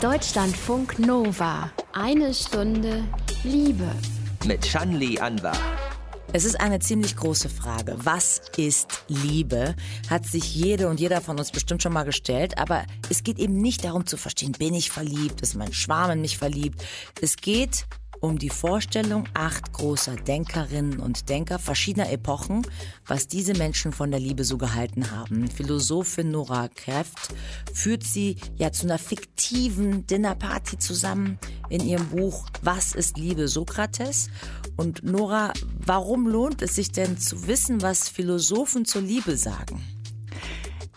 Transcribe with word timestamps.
Deutschlandfunk 0.00 1.00
Nova. 1.00 1.72
Eine 1.92 2.32
Stunde 2.32 3.02
Liebe. 3.42 3.90
Mit 4.46 4.64
Shanli 4.64 5.18
Anwar. 5.18 5.56
Es 6.30 6.44
ist 6.44 6.60
eine 6.60 6.78
ziemlich 6.78 7.16
große 7.16 7.48
Frage. 7.48 7.96
Was 8.04 8.42
ist 8.58 9.04
Liebe? 9.08 9.74
Hat 10.10 10.26
sich 10.26 10.54
jede 10.54 10.88
und 10.88 11.00
jeder 11.00 11.22
von 11.22 11.38
uns 11.38 11.50
bestimmt 11.50 11.82
schon 11.82 11.94
mal 11.94 12.04
gestellt. 12.04 12.58
Aber 12.58 12.84
es 13.08 13.22
geht 13.22 13.38
eben 13.38 13.56
nicht 13.62 13.82
darum 13.82 14.04
zu 14.04 14.18
verstehen, 14.18 14.52
bin 14.52 14.74
ich 14.74 14.90
verliebt, 14.90 15.40
ist 15.40 15.54
mein 15.54 15.72
Schwarm 15.72 16.10
in 16.10 16.20
mich 16.20 16.36
verliebt. 16.36 16.84
Es 17.22 17.36
geht 17.36 17.86
um 18.20 18.38
die 18.38 18.50
Vorstellung 18.50 19.24
acht 19.34 19.72
großer 19.72 20.16
Denkerinnen 20.16 20.98
und 20.98 21.28
Denker 21.28 21.58
verschiedener 21.58 22.10
Epochen, 22.10 22.66
was 23.06 23.28
diese 23.28 23.54
Menschen 23.54 23.92
von 23.92 24.10
der 24.10 24.20
Liebe 24.20 24.44
so 24.44 24.58
gehalten 24.58 25.10
haben. 25.10 25.48
Philosophin 25.48 26.30
Nora 26.30 26.68
Kräft 26.68 27.34
führt 27.72 28.02
sie 28.04 28.36
ja 28.56 28.72
zu 28.72 28.86
einer 28.86 28.98
fiktiven 28.98 30.06
Dinnerparty 30.06 30.78
zusammen 30.78 31.38
in 31.68 31.86
ihrem 31.86 32.08
Buch 32.08 32.46
Was 32.62 32.94
ist 32.94 33.16
Liebe 33.18 33.48
Sokrates? 33.48 34.30
Und 34.78 35.02
Nora, 35.02 35.52
warum 35.84 36.28
lohnt 36.28 36.62
es 36.62 36.76
sich 36.76 36.92
denn 36.92 37.18
zu 37.18 37.48
wissen, 37.48 37.82
was 37.82 38.08
Philosophen 38.08 38.84
zur 38.84 39.02
Liebe 39.02 39.36
sagen? 39.36 39.82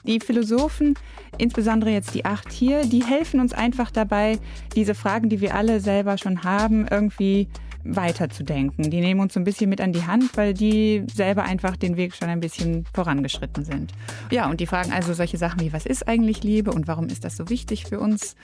Die 0.04 0.20
Philosophen, 0.20 0.94
insbesondere 1.40 1.90
jetzt 1.90 2.14
die 2.14 2.24
acht 2.24 2.52
hier, 2.52 2.86
die 2.86 3.04
helfen 3.04 3.40
uns 3.40 3.54
einfach 3.54 3.90
dabei, 3.90 4.38
diese 4.76 4.94
Fragen, 4.94 5.30
die 5.30 5.42
wir 5.42 5.56
alle 5.56 5.80
selber 5.80 6.20
schon 6.20 6.44
haben, 6.44 6.88
irgendwie 6.88 7.48
weiterzudenken. 7.84 8.92
Die 8.92 9.02
nehmen 9.02 9.20
uns 9.20 9.34
so 9.34 9.40
ein 9.40 9.46
bisschen 9.46 9.68
mit 9.68 9.82
an 9.82 9.94
die 9.94 10.06
Hand, 10.06 10.38
weil 10.38 10.54
die 10.54 11.04
selber 11.12 11.42
einfach 11.44 11.76
den 11.76 11.98
Weg 11.98 12.14
schon 12.16 12.30
ein 12.30 12.40
bisschen 12.40 12.86
vorangeschritten 12.94 13.66
sind. 13.66 13.94
Ja, 14.30 14.48
und 14.48 14.60
die 14.60 14.68
fragen 14.68 14.92
also 14.92 15.16
solche 15.16 15.40
Sachen 15.40 15.60
wie, 15.60 15.74
was 15.74 15.88
ist 15.88 16.08
eigentlich 16.08 16.44
Liebe 16.44 16.72
und 16.72 16.88
warum 16.88 17.08
ist 17.08 17.24
das 17.24 17.36
so 17.36 17.50
wichtig 17.50 17.86
für 17.86 18.00
uns? 18.00 18.36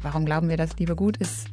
Warum 0.00 0.24
glauben 0.24 0.48
wir, 0.48 0.56
dass 0.56 0.78
Liebe 0.78 0.96
gut 0.96 1.18
ist? 1.18 1.48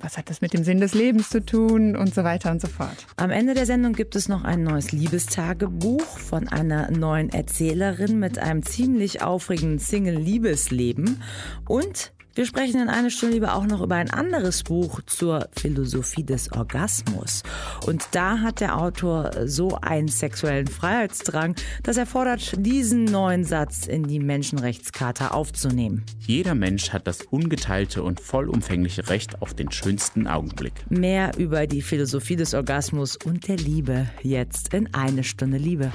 Was 0.00 0.16
hat 0.18 0.30
das 0.30 0.40
mit 0.40 0.52
dem 0.52 0.64
Sinn 0.64 0.80
des 0.80 0.94
Lebens 0.94 1.30
zu 1.30 1.44
tun 1.44 1.96
und 1.96 2.14
so 2.14 2.24
weiter 2.24 2.50
und 2.50 2.60
so 2.60 2.68
fort. 2.68 3.06
Am 3.16 3.30
Ende 3.30 3.54
der 3.54 3.66
Sendung 3.66 3.92
gibt 3.92 4.16
es 4.16 4.28
noch 4.28 4.44
ein 4.44 4.62
neues 4.62 4.92
Liebestagebuch 4.92 6.18
von 6.18 6.48
einer 6.48 6.90
neuen 6.90 7.30
Erzählerin 7.30 8.18
mit 8.18 8.38
einem 8.38 8.62
ziemlich 8.62 9.22
aufregenden 9.22 9.78
Single-Liebesleben 9.78 11.22
und 11.66 12.12
wir 12.38 12.46
sprechen 12.46 12.80
in 12.80 12.88
einer 12.88 13.10
Stunde 13.10 13.34
lieber 13.34 13.56
auch 13.56 13.66
noch 13.66 13.80
über 13.80 13.96
ein 13.96 14.12
anderes 14.12 14.62
Buch 14.62 15.00
zur 15.06 15.48
Philosophie 15.56 16.22
des 16.22 16.52
Orgasmus. 16.52 17.42
Und 17.84 18.06
da 18.12 18.38
hat 18.38 18.60
der 18.60 18.78
Autor 18.78 19.32
so 19.46 19.76
einen 19.82 20.06
sexuellen 20.06 20.68
Freiheitsdrang, 20.68 21.56
dass 21.82 21.96
er 21.96 22.06
fordert, 22.06 22.52
diesen 22.64 23.06
neuen 23.06 23.42
Satz 23.42 23.88
in 23.88 24.04
die 24.04 24.20
Menschenrechtscharta 24.20 25.32
aufzunehmen. 25.32 26.04
Jeder 26.20 26.54
Mensch 26.54 26.92
hat 26.92 27.08
das 27.08 27.22
ungeteilte 27.22 28.04
und 28.04 28.20
vollumfängliche 28.20 29.08
Recht 29.08 29.42
auf 29.42 29.54
den 29.54 29.72
schönsten 29.72 30.28
Augenblick. 30.28 30.74
Mehr 30.90 31.32
über 31.38 31.66
die 31.66 31.82
Philosophie 31.82 32.36
des 32.36 32.54
Orgasmus 32.54 33.16
und 33.16 33.48
der 33.48 33.56
Liebe 33.56 34.06
jetzt 34.22 34.72
in 34.74 34.94
eine 34.94 35.24
Stunde 35.24 35.56
Liebe. 35.56 35.90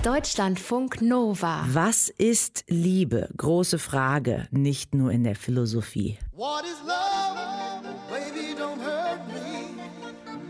Deutschlandfunk 0.00 1.00
Nova. 1.00 1.64
Was 1.68 2.08
ist 2.08 2.64
Liebe? 2.66 3.28
Große 3.36 3.78
Frage, 3.78 4.48
nicht 4.50 4.94
nur 4.94 5.12
in 5.12 5.22
der 5.22 5.36
Philosophie. 5.36 6.18
What 6.34 6.64
is 6.64 6.78
love? 6.84 7.86
Baby, 8.10 8.54
don't 8.58 8.80
hurt 8.80 9.26
me. 9.28 9.80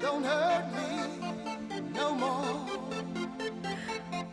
Don't 0.01 0.25
hurt 0.25 0.73
me 0.73 0.92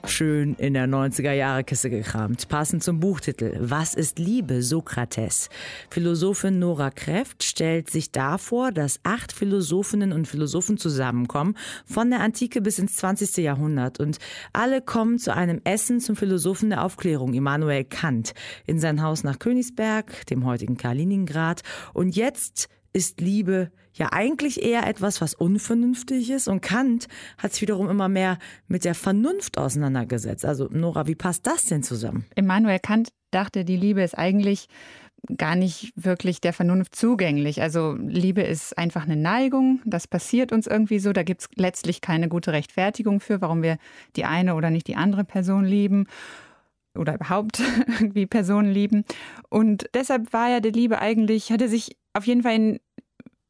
schön 0.10 0.56
in 0.56 0.74
der 0.74 0.88
90er-Jahre-Kiste 0.88 1.90
gekramt. 1.90 2.48
Passend 2.50 2.84
zum 2.84 3.00
Buchtitel 3.00 3.58
Was 3.60 3.94
ist 3.94 4.20
Liebe, 4.20 4.62
Sokrates? 4.62 5.50
Philosophin 5.90 6.60
Nora 6.60 6.92
Kräft 6.92 7.44
stellt 7.44 7.90
sich 7.90 8.12
davor, 8.12 8.72
dass 8.72 9.00
acht 9.04 9.32
Philosophinnen 9.32 10.12
und 10.12 10.28
Philosophen 10.28 10.78
zusammenkommen, 10.78 11.56
von 11.86 12.10
der 12.10 12.22
Antike 12.22 12.62
bis 12.62 12.80
ins 12.80 12.96
20. 12.98 13.38
Jahrhundert. 13.38 14.00
Und 14.00 14.18
alle 14.54 14.82
kommen 14.82 15.20
zu 15.20 15.34
einem 15.34 15.62
Essen 15.64 16.00
zum 16.00 16.16
Philosophen 16.16 16.70
der 16.70 16.84
Aufklärung, 16.84 17.34
Immanuel 17.34 17.84
Kant, 17.84 18.34
in 18.66 18.80
sein 18.80 19.02
Haus 19.02 19.24
nach 19.24 19.40
Königsberg, 19.40 20.26
dem 20.28 20.46
heutigen 20.46 20.78
Kaliningrad. 20.78 21.62
Und 21.94 22.16
jetzt 22.16 22.70
ist 22.94 23.22
Liebe 23.22 23.72
ja 24.00 24.12
eigentlich 24.12 24.64
eher 24.64 24.88
etwas, 24.88 25.22
was 25.22 25.36
unvernünftig 25.36 26.32
ist. 26.32 26.48
Und 26.48 26.62
Kant 26.62 27.08
hat 27.38 27.54
sich 27.54 27.62
wiederum 27.62 27.90
immer 27.90 28.08
mehr 28.08 28.40
mit 28.68 28.86
der 28.86 28.96
Vernunft 28.96 29.58
auseinandergesetzt. 29.58 30.46
Also 30.46 30.68
Nora, 30.72 31.06
wie 31.06 31.16
passt 31.16 31.46
das 31.46 31.66
denn 31.66 31.84
zusammen? 31.84 32.26
Immanuel 32.36 32.80
Kant 32.80 33.10
dachte, 33.32 33.66
die 33.66 33.78
Liebe 33.78 34.02
ist 34.02 34.18
eigentlich 34.18 34.68
gar 35.38 35.56
nicht 35.56 35.92
wirklich 35.96 36.40
der 36.40 36.54
Vernunft 36.54 36.96
zugänglich. 36.96 37.62
Also 37.62 37.98
Liebe 38.00 38.42
ist 38.42 38.78
einfach 38.78 39.04
eine 39.04 39.18
Neigung, 39.18 39.82
das 39.86 40.08
passiert 40.08 40.54
uns 40.54 40.66
irgendwie 40.66 41.00
so, 41.00 41.12
da 41.12 41.24
gibt 41.24 41.42
es 41.42 41.50
letztlich 41.56 42.00
keine 42.00 42.30
gute 42.30 42.54
Rechtfertigung 42.54 43.20
für, 43.20 43.42
warum 43.42 43.62
wir 43.62 43.78
die 44.16 44.24
eine 44.24 44.56
oder 44.56 44.70
nicht 44.70 44.88
die 44.88 44.96
andere 44.96 45.26
Person 45.26 45.66
lieben 45.66 46.08
oder 46.98 47.16
überhaupt 47.16 47.62
irgendwie 48.00 48.26
Personen 48.26 48.72
lieben. 48.72 49.04
Und 49.50 49.90
deshalb 49.94 50.32
war 50.32 50.50
ja 50.50 50.62
die 50.62 50.72
Liebe 50.72 51.00
eigentlich, 51.00 51.52
hatte 51.52 51.68
sich 51.68 51.98
auf 52.14 52.26
jeden 52.26 52.44
Fall 52.44 52.56
in 52.56 52.80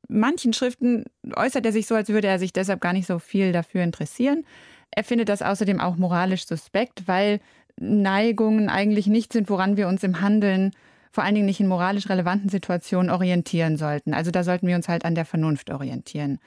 manchen 0.09 0.53
Schriften 0.53 1.05
äußert 1.35 1.65
er 1.65 1.71
sich 1.71 1.87
so, 1.87 1.95
als 1.95 2.09
würde 2.09 2.27
er 2.27 2.39
sich 2.39 2.51
deshalb 2.51 2.81
gar 2.81 2.93
nicht 2.93 3.07
so 3.07 3.19
viel 3.19 3.51
dafür 3.51 3.83
interessieren. 3.83 4.45
Er 4.91 5.03
findet 5.03 5.29
das 5.29 5.41
außerdem 5.41 5.79
auch 5.79 5.95
moralisch 5.95 6.45
suspekt, 6.45 7.07
weil 7.07 7.39
Neigungen 7.79 8.69
eigentlich 8.69 9.07
nicht 9.07 9.31
sind, 9.31 9.49
woran 9.49 9.77
wir 9.77 9.87
uns 9.87 10.03
im 10.03 10.19
Handeln, 10.19 10.71
vor 11.11 11.23
allen 11.23 11.35
Dingen 11.35 11.45
nicht 11.45 11.59
in 11.59 11.67
moralisch 11.67 12.09
relevanten 12.09 12.49
Situationen, 12.49 13.09
orientieren 13.09 13.77
sollten. 13.77 14.13
Also 14.13 14.31
da 14.31 14.43
sollten 14.43 14.67
wir 14.67 14.75
uns 14.75 14.89
halt 14.89 15.05
an 15.05 15.15
der 15.15 15.25
Vernunft 15.25 15.69
orientieren. 15.69 16.39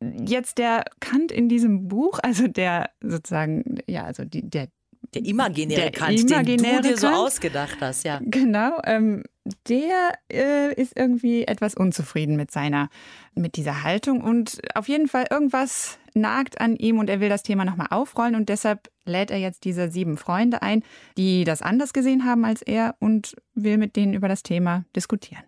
Jetzt 0.00 0.58
der 0.58 0.84
Kant 1.00 1.32
in 1.32 1.48
diesem 1.48 1.88
Buch, 1.88 2.20
also 2.22 2.46
der 2.46 2.90
sozusagen, 3.00 3.80
ja, 3.86 4.04
also 4.04 4.24
die, 4.24 4.48
der 4.48 4.68
der 5.14 5.24
imaginäre 5.24 5.82
der 5.82 5.90
Kant, 5.90 6.20
imaginäre 6.20 6.82
den 6.82 6.82
du 6.82 6.88
dir 6.88 6.96
so 6.98 7.08
ausgedacht 7.08 7.78
hast, 7.80 8.04
ja. 8.04 8.20
Genau, 8.22 8.78
ähm, 8.84 9.24
der 9.68 10.12
äh, 10.30 10.74
ist 10.74 10.96
irgendwie 10.96 11.44
etwas 11.44 11.74
unzufrieden 11.74 12.36
mit 12.36 12.50
seiner, 12.50 12.90
mit 13.34 13.56
dieser 13.56 13.82
Haltung 13.82 14.20
und 14.20 14.60
auf 14.74 14.88
jeden 14.88 15.08
Fall 15.08 15.26
irgendwas 15.30 15.98
nagt 16.14 16.60
an 16.60 16.76
ihm 16.76 16.98
und 16.98 17.08
er 17.08 17.20
will 17.20 17.28
das 17.28 17.42
Thema 17.42 17.64
nochmal 17.64 17.88
aufrollen 17.90 18.34
und 18.34 18.48
deshalb 18.48 18.90
lädt 19.04 19.30
er 19.30 19.38
jetzt 19.38 19.64
diese 19.64 19.90
sieben 19.90 20.16
Freunde 20.16 20.62
ein, 20.62 20.82
die 21.16 21.44
das 21.44 21.62
anders 21.62 21.92
gesehen 21.92 22.24
haben 22.24 22.44
als 22.44 22.62
er 22.62 22.96
und 22.98 23.36
will 23.54 23.78
mit 23.78 23.96
denen 23.96 24.14
über 24.14 24.28
das 24.28 24.42
Thema 24.42 24.84
diskutieren. 24.94 25.42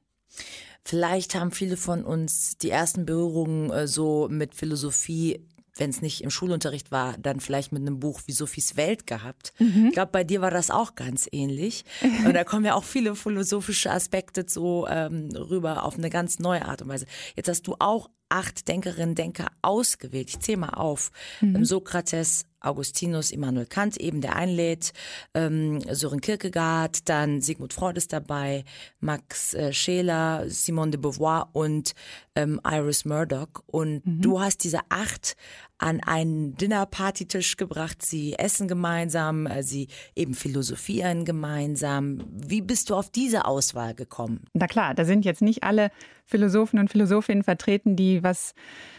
Vielleicht 0.85 1.35
haben 1.35 1.51
viele 1.51 1.77
von 1.77 2.05
uns 2.05 2.57
die 2.57 2.71
ersten 2.71 3.05
Berührungen 3.05 3.71
äh, 3.71 3.87
so 3.87 4.29
mit 4.31 4.55
Philosophie 4.55 5.47
wenn 5.81 5.91
es 5.91 6.03
nicht 6.03 6.23
im 6.23 6.31
Schulunterricht 6.31 6.93
war, 6.93 7.17
dann 7.19 7.41
vielleicht 7.41 7.73
mit 7.73 7.81
einem 7.81 7.99
Buch 7.99 8.21
wie 8.27 8.33
Sophies 8.33 8.77
Welt 8.77 9.07
gehabt. 9.07 9.55
Mhm. 9.59 9.87
Ich 9.89 9.95
glaube, 9.95 10.13
bei 10.13 10.25
dir 10.25 10.43
war 10.43 10.51
das 10.51 10.71
auch 10.71 10.95
ganz 10.95 11.27
ähnlich. 11.33 11.85
Und 12.27 12.35
da 12.35 12.45
kommen 12.45 12.67
ja 12.67 12.75
auch 12.75 12.85
viele 12.85 13.17
philosophische 13.17 13.91
Aspekte 13.91 14.45
so 14.47 14.87
ähm, 14.89 15.31
rüber 15.35 15.85
auf 15.85 15.97
eine 15.97 16.11
ganz 16.11 16.39
neue 16.39 16.67
Art 16.67 16.83
und 16.83 16.89
Weise. 16.89 17.07
Jetzt 17.35 17.49
hast 17.49 17.67
du 17.67 17.77
auch 17.79 18.11
acht 18.31 18.69
Denkerinnen, 18.69 19.15
Denker 19.15 19.49
ausgewählt. 19.61 20.29
Ich 20.31 20.39
zähle 20.39 20.59
mal 20.59 20.71
auf. 20.71 21.11
Mhm. 21.41 21.65
Sokrates, 21.65 22.45
Augustinus, 22.61 23.33
Immanuel 23.33 23.67
Kant 23.67 23.97
eben, 23.97 24.21
der 24.21 24.37
einlädt, 24.37 24.93
ähm, 25.35 25.81
Sören 25.91 26.21
Kierkegaard, 26.21 27.09
dann 27.09 27.41
Sigmund 27.41 27.73
Freud 27.73 27.97
ist 27.97 28.13
dabei, 28.13 28.65
Max 29.01 29.55
äh, 29.55 29.73
Scheler, 29.73 30.45
Simone 30.49 30.93
de 30.93 31.01
Beauvoir 31.01 31.51
und 31.53 31.95
ähm, 32.37 32.61
Iris 32.65 33.05
Murdoch. 33.05 33.49
Und 33.67 34.07
mhm. 34.07 34.21
du 34.21 34.41
hast 34.41 34.63
diese 34.63 34.81
acht 34.91 35.37
an 35.81 36.01
einen 36.01 36.57
Dinnerpartytisch 36.57 37.57
gebracht. 37.57 38.03
Sie 38.03 38.35
essen 38.35 38.69
gemeinsam, 38.69 39.47
äh, 39.47 39.63
sie 39.63 39.89
eben 40.15 40.35
philosophieren 40.35 41.25
gemeinsam. 41.25 42.23
Wie 42.31 42.61
bist 42.61 42.91
du 42.91 42.95
auf 42.95 43.11
diese 43.11 43.47
Auswahl 43.47 43.95
gekommen? 43.95 44.45
Na 44.53 44.67
klar, 44.67 44.95
da 44.95 45.05
sind 45.05 45.25
jetzt 45.25 45.43
nicht 45.43 45.65
alle 45.65 45.91
Philosophen 46.27 46.79
und 46.79 46.91
Philosophinnen 46.91 47.43
vertreten, 47.43 47.97
die 47.97 48.23
was 48.23 48.55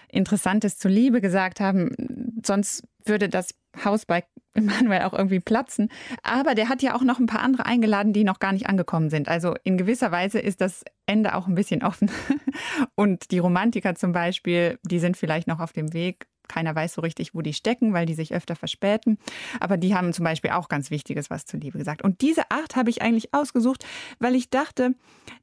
Interessantes 0.09 0.77
zur 0.77 0.91
Liebe 0.91 1.21
gesagt 1.21 1.59
haben. 1.59 2.41
Sonst 2.43 2.83
würde 3.05 3.29
das 3.29 3.49
Haus 3.85 4.05
bei 4.05 4.23
Emanuel 4.53 5.03
auch 5.03 5.13
irgendwie 5.13 5.39
platzen. 5.39 5.89
Aber 6.23 6.55
der 6.55 6.67
hat 6.67 6.81
ja 6.81 6.95
auch 6.95 7.03
noch 7.03 7.19
ein 7.19 7.25
paar 7.25 7.41
andere 7.41 7.65
eingeladen, 7.65 8.11
die 8.11 8.23
noch 8.23 8.39
gar 8.39 8.51
nicht 8.51 8.67
angekommen 8.67 9.09
sind. 9.09 9.29
Also 9.29 9.55
in 9.63 9.77
gewisser 9.77 10.11
Weise 10.11 10.39
ist 10.39 10.59
das 10.59 10.83
Ende 11.05 11.35
auch 11.35 11.47
ein 11.47 11.55
bisschen 11.55 11.83
offen. 11.83 12.11
Und 12.95 13.31
die 13.31 13.39
Romantiker 13.39 13.95
zum 13.95 14.11
Beispiel, 14.11 14.77
die 14.83 14.99
sind 14.99 15.15
vielleicht 15.15 15.47
noch 15.47 15.59
auf 15.59 15.71
dem 15.71 15.93
Weg. 15.93 16.27
Keiner 16.51 16.75
weiß 16.75 16.95
so 16.95 17.01
richtig, 17.01 17.33
wo 17.33 17.41
die 17.41 17.53
stecken, 17.53 17.93
weil 17.93 18.05
die 18.05 18.13
sich 18.13 18.33
öfter 18.33 18.57
verspäten. 18.57 19.17
Aber 19.61 19.77
die 19.77 19.95
haben 19.95 20.11
zum 20.11 20.25
Beispiel 20.25 20.51
auch 20.51 20.67
ganz 20.67 20.91
Wichtiges 20.91 21.29
was 21.29 21.45
zur 21.45 21.61
Liebe 21.61 21.77
gesagt. 21.77 22.01
Und 22.01 22.19
diese 22.19 22.51
acht 22.51 22.75
habe 22.75 22.89
ich 22.89 23.01
eigentlich 23.01 23.33
ausgesucht, 23.33 23.85
weil 24.19 24.35
ich 24.35 24.49
dachte, 24.49 24.93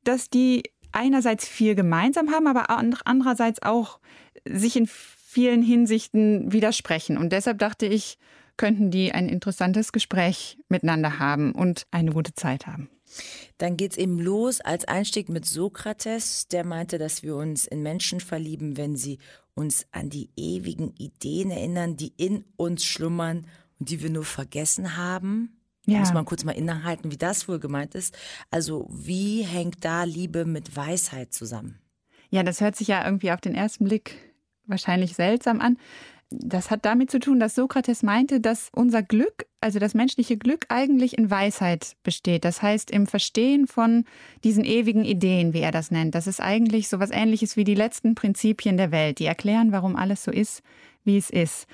dass 0.04 0.28
die 0.28 0.64
einerseits 0.92 1.48
viel 1.48 1.74
gemeinsam 1.74 2.30
haben, 2.30 2.46
aber 2.46 2.68
andererseits 2.68 3.62
auch 3.62 4.00
sich 4.44 4.76
in 4.76 4.86
vielen 4.86 5.62
Hinsichten 5.62 6.52
widersprechen. 6.52 7.16
Und 7.16 7.32
deshalb 7.32 7.58
dachte 7.58 7.86
ich, 7.86 8.18
könnten 8.58 8.90
die 8.90 9.12
ein 9.12 9.30
interessantes 9.30 9.92
Gespräch 9.92 10.58
miteinander 10.68 11.18
haben 11.18 11.52
und 11.52 11.86
eine 11.90 12.12
gute 12.12 12.34
Zeit 12.34 12.66
haben. 12.66 12.90
Dann 13.56 13.76
geht 13.76 13.92
es 13.92 13.98
eben 13.98 14.18
los 14.18 14.60
als 14.60 14.84
Einstieg 14.84 15.30
mit 15.30 15.46
Sokrates, 15.46 16.48
der 16.48 16.64
meinte, 16.64 16.98
dass 16.98 17.22
wir 17.22 17.36
uns 17.36 17.66
in 17.66 17.82
Menschen 17.82 18.20
verlieben, 18.20 18.76
wenn 18.76 18.96
sie 18.96 19.18
uns 19.58 19.86
an 19.90 20.08
die 20.08 20.30
ewigen 20.36 20.94
Ideen 20.98 21.50
erinnern, 21.50 21.96
die 21.96 22.12
in 22.16 22.44
uns 22.56 22.84
schlummern 22.84 23.44
und 23.80 23.90
die 23.90 24.00
wir 24.00 24.10
nur 24.10 24.24
vergessen 24.24 24.96
haben. 24.96 25.60
Ja. 25.84 25.98
Muss 25.98 26.12
man 26.12 26.24
kurz 26.24 26.44
mal 26.44 26.52
innehalten, 26.52 27.10
wie 27.10 27.16
das 27.16 27.48
wohl 27.48 27.58
gemeint 27.58 27.94
ist. 27.94 28.16
Also 28.50 28.86
wie 28.90 29.42
hängt 29.42 29.84
da 29.84 30.04
Liebe 30.04 30.44
mit 30.44 30.76
Weisheit 30.76 31.32
zusammen? 31.32 31.80
Ja, 32.30 32.42
das 32.42 32.60
hört 32.60 32.76
sich 32.76 32.88
ja 32.88 33.04
irgendwie 33.04 33.32
auf 33.32 33.40
den 33.40 33.54
ersten 33.54 33.86
Blick 33.86 34.16
wahrscheinlich 34.66 35.14
seltsam 35.14 35.60
an. 35.60 35.78
Das 36.30 36.70
hat 36.70 36.84
damit 36.84 37.10
zu 37.10 37.20
tun, 37.20 37.40
dass 37.40 37.54
Sokrates 37.54 38.02
meinte, 38.02 38.40
dass 38.40 38.68
unser 38.74 39.02
Glück, 39.02 39.46
also 39.62 39.78
das 39.78 39.94
menschliche 39.94 40.36
Glück 40.36 40.66
eigentlich 40.68 41.16
in 41.16 41.30
Weisheit 41.30 41.96
besteht. 42.02 42.44
Das 42.44 42.60
heißt 42.60 42.90
im 42.90 43.06
Verstehen 43.06 43.66
von 43.66 44.04
diesen 44.44 44.64
ewigen 44.64 45.04
Ideen, 45.04 45.54
wie 45.54 45.60
er 45.60 45.72
das 45.72 45.90
nennt. 45.90 46.14
Das 46.14 46.26
ist 46.26 46.40
eigentlich 46.40 46.88
so 46.88 47.00
was 47.00 47.10
ähnliches 47.10 47.56
wie 47.56 47.64
die 47.64 47.74
letzten 47.74 48.14
Prinzipien 48.14 48.76
der 48.76 48.92
Welt, 48.92 49.20
die 49.20 49.24
erklären, 49.24 49.72
warum 49.72 49.96
alles 49.96 50.22
so 50.22 50.30
ist, 50.30 50.62
wie 51.04 51.16
es 51.16 51.30
ist. 51.30 51.66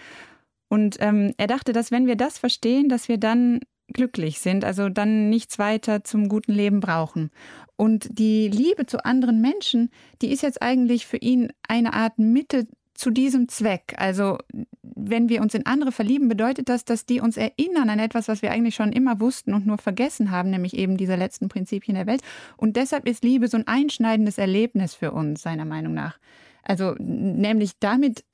Und 0.68 0.98
ähm, 1.00 1.34
er 1.36 1.48
dachte, 1.48 1.72
dass 1.72 1.90
wenn 1.90 2.06
wir 2.06 2.16
das 2.16 2.38
verstehen, 2.38 2.88
dass 2.88 3.08
wir 3.08 3.18
dann 3.18 3.60
glücklich 3.92 4.40
sind, 4.40 4.64
also 4.64 4.88
dann 4.88 5.30
nichts 5.30 5.58
weiter 5.58 6.04
zum 6.04 6.28
guten 6.28 6.52
Leben 6.52 6.80
brauchen. 6.80 7.30
Und 7.76 8.06
die 8.18 8.48
Liebe 8.48 8.86
zu 8.86 9.04
anderen 9.04 9.40
Menschen, 9.40 9.90
die 10.22 10.32
ist 10.32 10.42
jetzt 10.42 10.62
eigentlich 10.62 11.06
für 11.06 11.16
ihn 11.16 11.52
eine 11.68 11.92
Art 11.92 12.18
Mitte 12.18 12.66
zu 12.94 13.10
diesem 13.10 13.48
Zweck. 13.48 13.94
Also 13.98 14.38
wenn 14.82 15.28
wir 15.28 15.42
uns 15.42 15.54
in 15.54 15.66
andere 15.66 15.92
verlieben, 15.92 16.28
bedeutet 16.28 16.68
das, 16.68 16.84
dass 16.84 17.06
die 17.06 17.20
uns 17.20 17.36
erinnern 17.36 17.90
an 17.90 17.98
etwas, 17.98 18.28
was 18.28 18.42
wir 18.42 18.52
eigentlich 18.52 18.76
schon 18.76 18.92
immer 18.92 19.20
wussten 19.20 19.52
und 19.52 19.66
nur 19.66 19.78
vergessen 19.78 20.30
haben, 20.30 20.50
nämlich 20.50 20.74
eben 20.74 20.96
diese 20.96 21.16
letzten 21.16 21.48
Prinzipien 21.48 21.96
der 21.96 22.06
Welt. 22.06 22.22
Und 22.56 22.76
deshalb 22.76 23.08
ist 23.08 23.24
Liebe 23.24 23.48
so 23.48 23.56
ein 23.56 23.66
einschneidendes 23.66 24.38
Erlebnis 24.38 24.94
für 24.94 25.12
uns, 25.12 25.42
seiner 25.42 25.64
Meinung 25.64 25.94
nach. 25.94 26.18
Also 26.62 26.94
nämlich 26.98 27.72
damit 27.80 28.24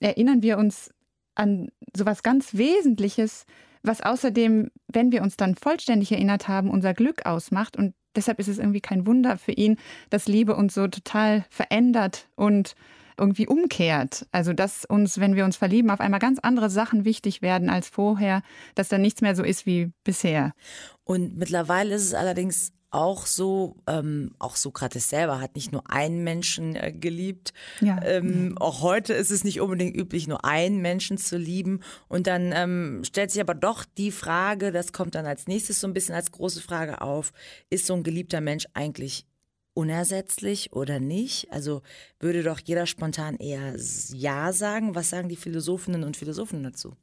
erinnern 0.00 0.42
wir 0.42 0.58
uns 0.58 0.90
an 1.34 1.68
so 1.96 2.04
was 2.06 2.22
ganz 2.22 2.54
Wesentliches, 2.54 3.46
was 3.82 4.02
außerdem, 4.02 4.70
wenn 4.88 5.12
wir 5.12 5.22
uns 5.22 5.36
dann 5.36 5.54
vollständig 5.54 6.12
erinnert 6.12 6.48
haben, 6.48 6.70
unser 6.70 6.92
Glück 6.92 7.24
ausmacht. 7.24 7.76
Und 7.76 7.94
deshalb 8.14 8.38
ist 8.38 8.48
es 8.48 8.58
irgendwie 8.58 8.80
kein 8.80 9.06
Wunder 9.06 9.38
für 9.38 9.52
ihn, 9.52 9.78
dass 10.10 10.28
Liebe 10.28 10.54
uns 10.54 10.74
so 10.74 10.86
total 10.88 11.44
verändert 11.48 12.28
und 12.36 12.74
irgendwie 13.20 13.46
umkehrt. 13.46 14.26
Also, 14.32 14.52
dass 14.52 14.84
uns, 14.84 15.20
wenn 15.20 15.36
wir 15.36 15.44
uns 15.44 15.56
verlieben, 15.56 15.90
auf 15.90 16.00
einmal 16.00 16.20
ganz 16.20 16.38
andere 16.40 16.70
Sachen 16.70 17.04
wichtig 17.04 17.42
werden 17.42 17.70
als 17.70 17.88
vorher, 17.88 18.42
dass 18.74 18.88
dann 18.88 19.02
nichts 19.02 19.20
mehr 19.20 19.36
so 19.36 19.44
ist 19.44 19.66
wie 19.66 19.92
bisher. 20.02 20.52
Und 21.04 21.36
mittlerweile 21.36 21.94
ist 21.94 22.04
es 22.04 22.14
allerdings 22.14 22.72
auch 22.90 23.26
so, 23.26 23.76
ähm, 23.86 24.34
auch 24.38 24.56
Sokrates 24.56 25.08
selber 25.08 25.40
hat 25.40 25.54
nicht 25.54 25.70
nur 25.72 25.88
einen 25.90 26.24
Menschen 26.24 26.74
äh, 26.74 26.92
geliebt. 26.92 27.52
Ja. 27.80 28.02
Ähm, 28.02 28.58
auch 28.58 28.82
heute 28.82 29.14
ist 29.14 29.30
es 29.30 29.44
nicht 29.44 29.60
unbedingt 29.60 29.96
üblich, 29.96 30.26
nur 30.26 30.44
einen 30.44 30.80
Menschen 30.80 31.16
zu 31.16 31.36
lieben. 31.36 31.80
Und 32.08 32.26
dann 32.26 32.52
ähm, 32.52 33.02
stellt 33.04 33.30
sich 33.30 33.40
aber 33.40 33.54
doch 33.54 33.84
die 33.84 34.10
Frage, 34.10 34.72
das 34.72 34.92
kommt 34.92 35.14
dann 35.14 35.26
als 35.26 35.46
nächstes 35.46 35.80
so 35.80 35.86
ein 35.86 35.94
bisschen 35.94 36.14
als 36.14 36.32
große 36.32 36.60
Frage 36.60 37.00
auf, 37.00 37.32
ist 37.70 37.86
so 37.86 37.94
ein 37.94 38.02
geliebter 38.02 38.40
Mensch 38.40 38.66
eigentlich 38.74 39.24
unersetzlich 39.80 40.72
oder 40.72 41.00
nicht? 41.00 41.50
Also 41.52 41.82
würde 42.18 42.42
doch 42.42 42.60
jeder 42.60 42.86
spontan 42.86 43.36
eher 43.36 43.74
Ja 44.12 44.52
sagen. 44.52 44.94
Was 44.94 45.10
sagen 45.10 45.28
die 45.28 45.36
Philosophinnen 45.36 46.04
und 46.04 46.16
Philosophen 46.16 46.62
dazu? 46.62 46.94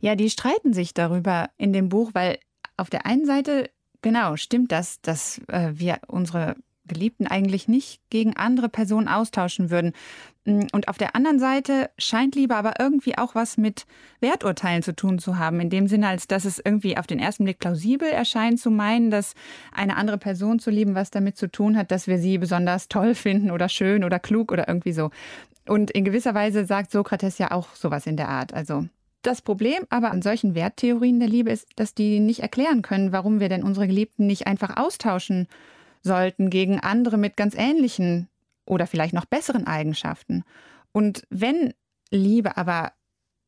Ja, 0.00 0.14
die 0.14 0.30
streiten 0.30 0.72
sich 0.72 0.94
darüber 0.94 1.50
in 1.56 1.72
dem 1.72 1.88
Buch, 1.88 2.10
weil 2.14 2.38
auf 2.76 2.90
der 2.90 3.06
einen 3.06 3.26
Seite 3.26 3.70
Genau, 4.04 4.36
stimmt 4.36 4.70
das, 4.70 5.00
dass 5.00 5.40
äh, 5.48 5.70
wir 5.72 5.98
unsere 6.08 6.56
Geliebten 6.86 7.26
eigentlich 7.26 7.68
nicht 7.68 8.00
gegen 8.10 8.36
andere 8.36 8.68
Personen 8.68 9.08
austauschen 9.08 9.70
würden. 9.70 9.92
Mm, 10.44 10.62
und 10.72 10.88
auf 10.88 10.98
der 10.98 11.16
anderen 11.16 11.38
Seite 11.38 11.90
scheint 11.98 12.34
Liebe 12.34 12.54
aber 12.54 12.74
irgendwie 12.78 13.16
auch 13.16 13.34
was 13.34 13.56
mit 13.56 13.86
Werturteilen 14.20 14.82
zu 14.82 14.94
tun 14.94 15.18
zu 15.18 15.38
haben, 15.38 15.60
in 15.60 15.70
dem 15.70 15.88
Sinne, 15.88 16.08
als 16.08 16.26
dass 16.26 16.44
es 16.44 16.60
irgendwie 16.62 16.96
auf 16.96 17.06
den 17.06 17.18
ersten 17.18 17.44
Blick 17.44 17.58
plausibel 17.58 18.08
erscheint 18.08 18.60
zu 18.60 18.70
meinen, 18.70 19.10
dass 19.10 19.34
eine 19.72 19.96
andere 19.96 20.18
Person 20.18 20.58
zu 20.58 20.70
lieben, 20.70 20.94
was 20.94 21.10
damit 21.10 21.36
zu 21.36 21.50
tun 21.50 21.76
hat, 21.76 21.90
dass 21.90 22.06
wir 22.06 22.18
sie 22.18 22.38
besonders 22.38 22.88
toll 22.88 23.14
finden 23.14 23.50
oder 23.50 23.68
schön 23.68 24.04
oder 24.04 24.18
klug 24.18 24.52
oder 24.52 24.68
irgendwie 24.68 24.92
so. 24.92 25.10
Und 25.66 25.90
in 25.90 26.04
gewisser 26.04 26.34
Weise 26.34 26.66
sagt 26.66 26.90
Sokrates 26.90 27.38
ja 27.38 27.50
auch 27.50 27.74
sowas 27.74 28.06
in 28.06 28.18
der 28.18 28.28
Art. 28.28 28.52
Also 28.52 28.86
das 29.22 29.40
Problem 29.40 29.84
aber 29.88 30.10
an 30.10 30.20
solchen 30.20 30.54
Werttheorien 30.54 31.18
der 31.18 31.28
Liebe 31.28 31.50
ist, 31.50 31.66
dass 31.76 31.94
die 31.94 32.20
nicht 32.20 32.40
erklären 32.40 32.82
können, 32.82 33.10
warum 33.10 33.40
wir 33.40 33.48
denn 33.48 33.64
unsere 33.64 33.86
Geliebten 33.86 34.26
nicht 34.26 34.46
einfach 34.46 34.76
austauschen 34.76 35.48
sollten 36.04 36.50
gegen 36.50 36.78
andere 36.78 37.16
mit 37.16 37.36
ganz 37.36 37.54
ähnlichen 37.56 38.28
oder 38.66 38.86
vielleicht 38.86 39.14
noch 39.14 39.24
besseren 39.24 39.66
Eigenschaften. 39.66 40.44
Und 40.92 41.24
wenn 41.30 41.74
Liebe 42.10 42.56
aber 42.56 42.92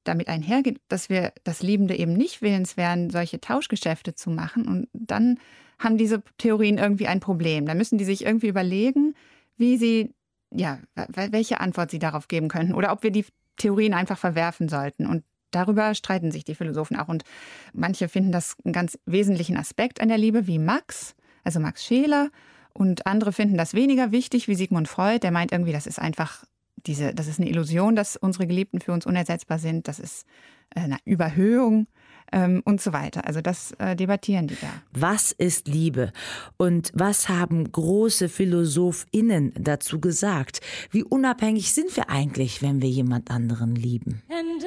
damit 0.05 0.29
einhergeht, 0.29 0.81
dass 0.89 1.09
wir 1.09 1.33
das 1.45 1.63
Liebende 1.63 1.97
eben 1.97 2.13
nicht 2.15 2.43
willens 2.43 2.77
wären, 2.77 3.11
solche 3.11 3.41
Tauschgeschäfte 3.41 4.15
zu 4.15 4.31
machen, 4.31 4.67
und 4.67 4.89
dann 4.93 5.39
haben 5.79 5.99
diese 5.99 6.23
Theorien 6.39 6.79
irgendwie 6.79 7.07
ein 7.07 7.21
Problem. 7.21 7.67
Da 7.67 7.75
müssen 7.75 7.99
die 7.99 8.05
sich 8.05 8.25
irgendwie 8.25 8.49
überlegen, 8.49 9.15
wie 9.57 9.77
sie, 9.77 10.15
ja, 10.53 10.79
welche 10.95 11.61
Antwort 11.61 11.91
sie 11.91 11.99
darauf 11.99 12.29
geben 12.29 12.49
könnten 12.49 12.75
oder 12.75 12.93
ob 12.93 13.03
wir 13.03 13.11
die 13.11 13.27
Theorien 13.57 13.95
einfach 13.95 14.19
verwerfen 14.19 14.69
sollten. 14.69 15.07
Und 15.07 15.23
Darüber 15.57 15.95
streiten 15.95 16.33
sich 16.33 16.45
die 16.45 16.55
Philosophen 16.55 16.97
auch. 16.99 17.09
Und 17.09 17.25
manche 17.73 18.09
finden 18.09 18.33
das 18.33 18.57
einen 18.65 18.75
ganz 18.75 18.99
wesentlichen 19.07 19.57
Aspekt 19.57 20.01
an 20.01 20.09
der 20.09 20.19
Liebe, 20.19 20.47
wie 20.47 20.59
Max, 20.59 21.15
also 21.47 21.61
Max 21.61 21.85
Scheler. 21.85 22.31
Und 22.73 23.07
andere 23.07 23.33
finden 23.33 23.57
das 23.57 23.73
weniger 23.73 24.13
wichtig, 24.13 24.49
wie 24.49 24.55
Sigmund 24.55 24.89
Freud. 24.89 25.21
Der 25.21 25.31
meint 25.31 25.53
irgendwie, 25.53 25.73
das 25.73 25.87
ist 25.87 25.99
einfach 25.99 26.45
diese, 26.87 27.15
das 27.15 27.27
ist 27.27 27.41
eine 27.41 27.49
Illusion, 27.49 27.97
dass 27.97 28.17
unsere 28.17 28.47
Geliebten 28.47 28.81
für 28.81 28.93
uns 28.93 29.07
unersetzbar 29.07 29.59
sind. 29.59 29.89
Das 29.89 29.99
ist 29.99 30.27
äh, 30.75 30.81
eine 30.81 30.99
Überhöhung 31.05 31.87
ähm, 32.33 32.63
und 32.65 32.81
so 32.81 32.93
weiter. 32.93 33.27
Also 33.27 33.41
das 33.41 33.73
äh, 33.79 33.97
debattieren 33.97 34.47
die 34.47 34.57
da. 34.61 34.69
Was 34.93 35.33
ist 35.33 35.69
Liebe? 35.69 36.13
Und 36.57 36.93
was 36.95 37.29
haben 37.29 37.71
große 37.71 38.29
PhilosophInnen 38.29 39.53
dazu 39.59 40.01
gesagt? 40.01 40.61
Wie 40.91 41.03
unabhängig 41.03 41.73
sind 41.73 41.97
wir 41.97 42.11
eigentlich, 42.11 42.63
wenn 42.63 42.83
wir 42.83 42.91
jemand 42.91 43.31
anderen 43.31 43.75
lieben? 43.75 44.23
And 44.29 44.63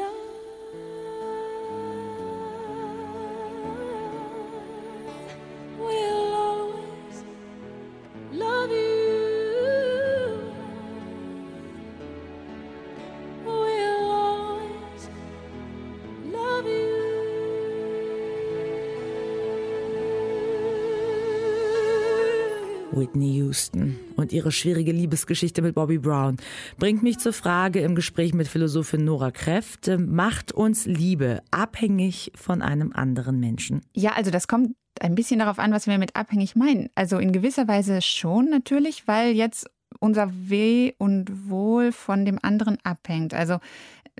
Whitney 22.99 23.37
Houston 23.37 23.97
und 24.17 24.33
ihre 24.33 24.51
schwierige 24.51 24.91
Liebesgeschichte 24.91 25.61
mit 25.61 25.73
Bobby 25.73 25.97
Brown 25.97 26.37
bringt 26.77 27.01
mich 27.01 27.17
zur 27.17 27.33
Frage 27.33 27.79
im 27.79 27.95
Gespräch 27.95 28.33
mit 28.33 28.47
Philosophin 28.47 29.05
Nora 29.05 29.31
Kräft, 29.31 29.89
macht 29.97 30.51
uns 30.51 30.85
Liebe 30.85 31.41
abhängig 31.49 32.31
von 32.35 32.61
einem 32.61 32.91
anderen 32.91 33.39
Menschen? 33.39 33.81
Ja, 33.95 34.11
also 34.13 34.31
das 34.31 34.47
kommt 34.47 34.75
ein 34.99 35.15
bisschen 35.15 35.39
darauf 35.39 35.59
an, 35.59 35.71
was 35.71 35.87
wir 35.87 35.97
mit 35.97 36.15
abhängig 36.15 36.55
meinen. 36.55 36.89
Also 36.95 37.17
in 37.17 37.31
gewisser 37.31 37.67
Weise 37.67 38.01
schon 38.01 38.49
natürlich, 38.49 39.07
weil 39.07 39.31
jetzt 39.31 39.69
unser 39.99 40.31
Weh 40.31 40.93
und 40.97 41.49
Wohl 41.49 41.91
von 41.91 42.25
dem 42.25 42.39
anderen 42.41 42.77
abhängt. 42.83 43.33
Also 43.33 43.59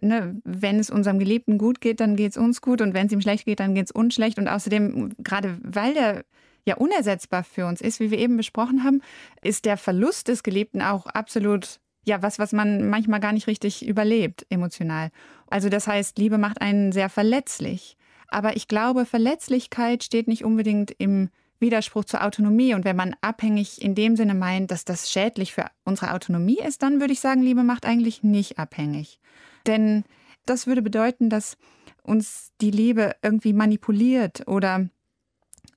ne, 0.01 0.39
wenn 0.43 0.79
es 0.79 0.89
unserem 0.89 1.19
Geliebten 1.19 1.57
gut 1.57 1.81
geht, 1.81 2.00
dann 2.00 2.15
geht 2.15 2.31
es 2.31 2.38
uns 2.38 2.62
gut 2.62 2.81
und 2.81 2.93
wenn 2.93 3.07
es 3.07 3.13
ihm 3.13 3.21
schlecht 3.21 3.45
geht, 3.45 3.59
dann 3.59 3.75
geht 3.75 3.86
es 3.86 3.91
uns 3.91 4.15
schlecht. 4.15 4.38
Und 4.38 4.48
außerdem, 4.48 5.13
gerade 5.19 5.57
weil 5.63 5.93
der 5.93 6.25
ja 6.65 6.75
unersetzbar 6.75 7.43
für 7.43 7.65
uns 7.65 7.81
ist, 7.81 8.00
wie 8.00 8.12
wir 8.12 8.19
eben 8.19 8.38
besprochen 8.38 8.83
haben, 8.83 9.01
ist 9.41 9.65
der 9.65 9.77
Verlust 9.77 10.27
des 10.27 10.43
Geliebten 10.43 10.81
auch 10.81 11.05
absolut 11.07 11.79
ja 12.05 12.21
was, 12.21 12.39
was 12.39 12.53
man 12.53 12.89
manchmal 12.89 13.19
gar 13.19 13.33
nicht 13.33 13.48
richtig 13.48 13.86
überlebt 13.86 14.45
emotional. 14.50 15.12
Also 15.48 15.69
das 15.69 15.88
heißt, 15.88 16.17
Liebe 16.17 16.38
macht 16.38 16.62
einen 16.62 16.91
sehr 16.91 17.09
verletzlich. 17.09 17.98
Aber 18.31 18.55
ich 18.55 18.67
glaube, 18.67 19.05
Verletzlichkeit 19.05 20.03
steht 20.03 20.27
nicht 20.27 20.43
unbedingt 20.43 20.91
im 20.98 21.29
Widerspruch 21.59 22.05
zur 22.05 22.24
Autonomie. 22.24 22.74
Und 22.74 22.86
wenn 22.86 22.95
man 22.95 23.15
abhängig 23.21 23.81
in 23.81 23.95
dem 23.95 24.15
Sinne 24.15 24.33
meint, 24.33 24.71
dass 24.71 24.86
das 24.86 25.12
schädlich 25.12 25.53
für 25.53 25.65
unsere 25.83 26.13
Autonomie 26.13 26.59
ist, 26.59 26.83
dann 26.83 27.00
würde 27.00 27.13
ich 27.13 27.19
sagen, 27.19 27.41
Liebe 27.41 27.63
macht 27.63 27.86
eigentlich 27.86 28.24
nicht 28.24 28.57
abhängig. 28.57 29.19
Denn 29.67 30.03
das 30.45 30.67
würde 30.67 30.81
bedeuten, 30.81 31.29
dass 31.29 31.57
uns 32.03 32.51
die 32.62 32.71
Liebe 32.71 33.15
irgendwie 33.21 33.53
manipuliert 33.53 34.48
oder 34.48 34.89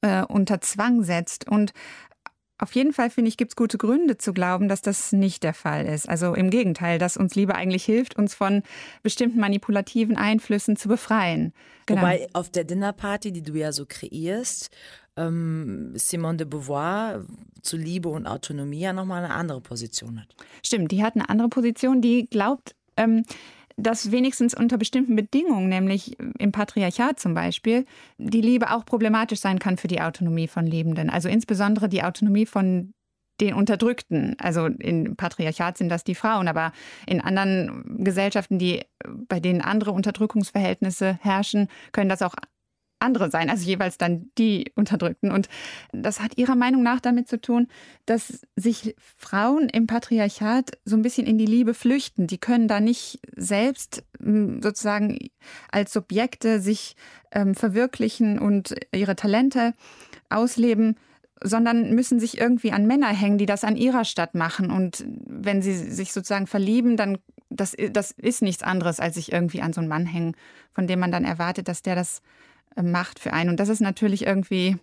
äh, 0.02 0.22
unter 0.22 0.60
Zwang 0.60 1.02
setzt. 1.02 1.48
Und 1.48 1.72
auf 2.62 2.74
jeden 2.76 2.92
Fall, 2.92 3.10
finde 3.10 3.28
ich, 3.28 3.36
gibt 3.36 3.52
es 3.52 3.56
gute 3.56 3.76
Gründe 3.76 4.18
zu 4.18 4.32
glauben, 4.32 4.68
dass 4.68 4.82
das 4.82 5.10
nicht 5.10 5.42
der 5.42 5.52
Fall 5.52 5.84
ist. 5.84 6.08
Also 6.08 6.34
im 6.34 6.48
Gegenteil, 6.48 6.98
dass 6.98 7.16
uns 7.16 7.34
Liebe 7.34 7.56
eigentlich 7.56 7.84
hilft, 7.84 8.16
uns 8.16 8.34
von 8.34 8.62
bestimmten 9.02 9.40
manipulativen 9.40 10.16
Einflüssen 10.16 10.76
zu 10.76 10.88
befreien. 10.88 11.52
Genau. 11.86 12.02
Wobei 12.02 12.28
auf 12.32 12.50
der 12.50 12.62
Dinnerparty, 12.62 13.32
die 13.32 13.42
du 13.42 13.54
ja 13.54 13.72
so 13.72 13.84
kreierst, 13.86 14.70
ähm, 15.16 15.92
Simone 15.96 16.38
de 16.38 16.46
Beauvoir 16.46 17.24
zu 17.62 17.76
Liebe 17.76 18.08
und 18.08 18.28
Autonomie 18.28 18.80
ja 18.80 18.92
nochmal 18.92 19.24
eine 19.24 19.34
andere 19.34 19.60
Position 19.60 20.20
hat. 20.20 20.34
Stimmt, 20.64 20.92
die 20.92 21.02
hat 21.02 21.16
eine 21.16 21.28
andere 21.28 21.48
Position, 21.48 22.00
die 22.00 22.28
glaubt, 22.30 22.76
ähm, 22.96 23.24
dass 23.76 24.10
wenigstens 24.10 24.54
unter 24.54 24.78
bestimmten 24.78 25.16
Bedingungen, 25.16 25.68
nämlich 25.68 26.16
im 26.38 26.52
Patriarchat 26.52 27.18
zum 27.18 27.34
Beispiel, 27.34 27.84
die 28.18 28.40
Liebe 28.40 28.70
auch 28.70 28.84
problematisch 28.84 29.40
sein 29.40 29.58
kann 29.58 29.76
für 29.76 29.88
die 29.88 30.00
Autonomie 30.00 30.48
von 30.48 30.66
Lebenden. 30.66 31.10
Also 31.10 31.28
insbesondere 31.28 31.88
die 31.88 32.02
Autonomie 32.02 32.46
von 32.46 32.92
den 33.40 33.54
Unterdrückten. 33.54 34.36
Also 34.38 34.66
im 34.66 35.16
Patriarchat 35.16 35.78
sind 35.78 35.88
das 35.88 36.04
die 36.04 36.14
Frauen, 36.14 36.48
aber 36.48 36.72
in 37.06 37.20
anderen 37.20 38.04
Gesellschaften, 38.04 38.58
die, 38.58 38.82
bei 39.28 39.40
denen 39.40 39.60
andere 39.60 39.92
Unterdrückungsverhältnisse 39.92 41.18
herrschen, 41.20 41.68
können 41.92 42.08
das 42.08 42.22
auch 42.22 42.34
andere 43.02 43.30
sein, 43.30 43.50
also 43.50 43.66
jeweils 43.66 43.98
dann 43.98 44.30
die 44.38 44.72
Unterdrückten. 44.74 45.30
Und 45.30 45.48
das 45.92 46.20
hat 46.20 46.38
ihrer 46.38 46.56
Meinung 46.56 46.82
nach 46.82 47.00
damit 47.00 47.28
zu 47.28 47.40
tun, 47.40 47.68
dass 48.06 48.40
sich 48.56 48.94
Frauen 49.16 49.68
im 49.68 49.86
Patriarchat 49.86 50.78
so 50.84 50.96
ein 50.96 51.02
bisschen 51.02 51.26
in 51.26 51.38
die 51.38 51.46
Liebe 51.46 51.74
flüchten. 51.74 52.26
Die 52.26 52.38
können 52.38 52.68
da 52.68 52.80
nicht 52.80 53.20
selbst 53.36 54.04
hm, 54.18 54.62
sozusagen 54.62 55.18
als 55.70 55.92
Subjekte 55.92 56.60
sich 56.60 56.96
ähm, 57.32 57.54
verwirklichen 57.54 58.38
und 58.38 58.74
ihre 58.92 59.16
Talente 59.16 59.74
ausleben 60.30 60.96
sondern 61.44 61.92
müssen 61.92 62.20
sich 62.20 62.38
irgendwie 62.38 62.70
an 62.70 62.86
Männer 62.86 63.08
hängen, 63.08 63.36
die 63.36 63.46
das 63.46 63.64
an 63.64 63.74
ihrer 63.76 64.04
Stadt 64.04 64.36
machen. 64.36 64.70
Und 64.70 65.04
wenn 65.26 65.60
sie 65.60 65.74
sich 65.74 66.12
sozusagen 66.12 66.46
verlieben, 66.46 66.96
dann 66.96 67.18
das, 67.56 67.76
das 67.90 68.12
ist 68.12 68.42
nichts 68.42 68.62
anderes, 68.62 69.00
als 69.00 69.16
sich 69.16 69.32
irgendwie 69.32 69.60
an 69.60 69.72
so 69.72 69.80
einen 69.80 69.88
Mann 69.88 70.06
hängen, 70.06 70.34
von 70.74 70.86
dem 70.86 71.00
man 71.00 71.12
dann 71.12 71.24
erwartet, 71.24 71.68
dass 71.68 71.82
der 71.82 71.94
das 71.94 72.22
macht 72.80 73.18
für 73.18 73.32
einen. 73.32 73.50
Und 73.50 73.60
das 73.60 73.68
ist 73.68 73.80
natürlich 73.80 74.26
irgendwie 74.26 74.76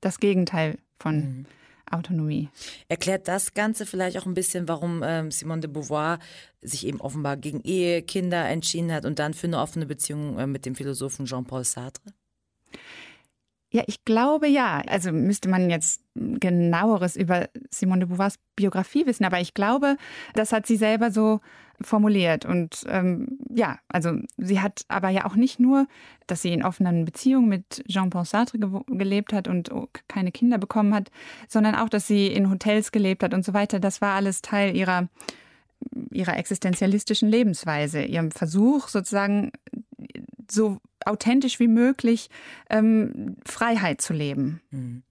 das 0.00 0.18
Gegenteil 0.18 0.78
von 0.98 1.16
mhm. 1.16 1.46
Autonomie. 1.90 2.48
Erklärt 2.88 3.28
das 3.28 3.54
Ganze 3.54 3.86
vielleicht 3.86 4.18
auch 4.18 4.26
ein 4.26 4.34
bisschen, 4.34 4.68
warum 4.68 5.02
ähm, 5.04 5.30
Simone 5.30 5.60
de 5.60 5.70
Beauvoir 5.70 6.18
sich 6.60 6.86
eben 6.86 7.00
offenbar 7.00 7.36
gegen 7.36 7.60
Ehe, 7.62 8.02
Kinder 8.02 8.48
entschieden 8.48 8.92
hat 8.92 9.04
und 9.04 9.18
dann 9.18 9.34
für 9.34 9.46
eine 9.46 9.58
offene 9.58 9.86
Beziehung 9.86 10.38
äh, 10.38 10.46
mit 10.46 10.66
dem 10.66 10.74
Philosophen 10.74 11.26
Jean-Paul 11.26 11.64
Sartre? 11.64 12.12
Ja, 13.70 13.82
ich 13.86 14.04
glaube 14.04 14.48
ja. 14.48 14.82
Also 14.86 15.12
müsste 15.12 15.48
man 15.48 15.70
jetzt 15.70 16.01
genaueres 16.14 17.16
über 17.16 17.48
Simone 17.70 18.00
de 18.00 18.08
Beauvoirs 18.08 18.38
Biografie 18.56 19.06
wissen, 19.06 19.24
aber 19.24 19.40
ich 19.40 19.54
glaube, 19.54 19.96
das 20.34 20.52
hat 20.52 20.66
sie 20.66 20.76
selber 20.76 21.10
so 21.10 21.40
formuliert. 21.80 22.44
Und 22.44 22.84
ähm, 22.88 23.38
ja, 23.48 23.78
also 23.88 24.16
sie 24.36 24.60
hat 24.60 24.84
aber 24.88 25.08
ja 25.08 25.24
auch 25.24 25.34
nicht 25.34 25.58
nur, 25.58 25.86
dass 26.26 26.42
sie 26.42 26.52
in 26.52 26.62
offenen 26.62 27.04
Beziehungen 27.04 27.48
mit 27.48 27.84
Jean-Paul 27.88 28.24
Sartre 28.24 28.58
ge 28.58 28.68
gelebt 28.88 29.32
hat 29.32 29.48
und 29.48 29.70
keine 30.06 30.32
Kinder 30.32 30.58
bekommen 30.58 30.94
hat, 30.94 31.10
sondern 31.48 31.74
auch, 31.74 31.88
dass 31.88 32.06
sie 32.06 32.26
in 32.28 32.50
Hotels 32.50 32.92
gelebt 32.92 33.22
hat 33.22 33.34
und 33.34 33.44
so 33.44 33.54
weiter. 33.54 33.80
Das 33.80 34.00
war 34.00 34.14
alles 34.14 34.42
Teil 34.42 34.76
ihrer 34.76 35.08
ihrer 36.10 36.36
existenzialistischen 36.36 37.28
Lebensweise, 37.28 38.02
ihrem 38.02 38.30
Versuch 38.30 38.86
sozusagen 38.86 39.50
so 40.48 40.78
authentisch 41.04 41.58
wie 41.58 41.68
möglich 41.68 42.30
ähm, 42.70 43.36
Freiheit 43.44 44.00
zu 44.00 44.12
leben. 44.12 44.60
Mhm. 44.70 45.02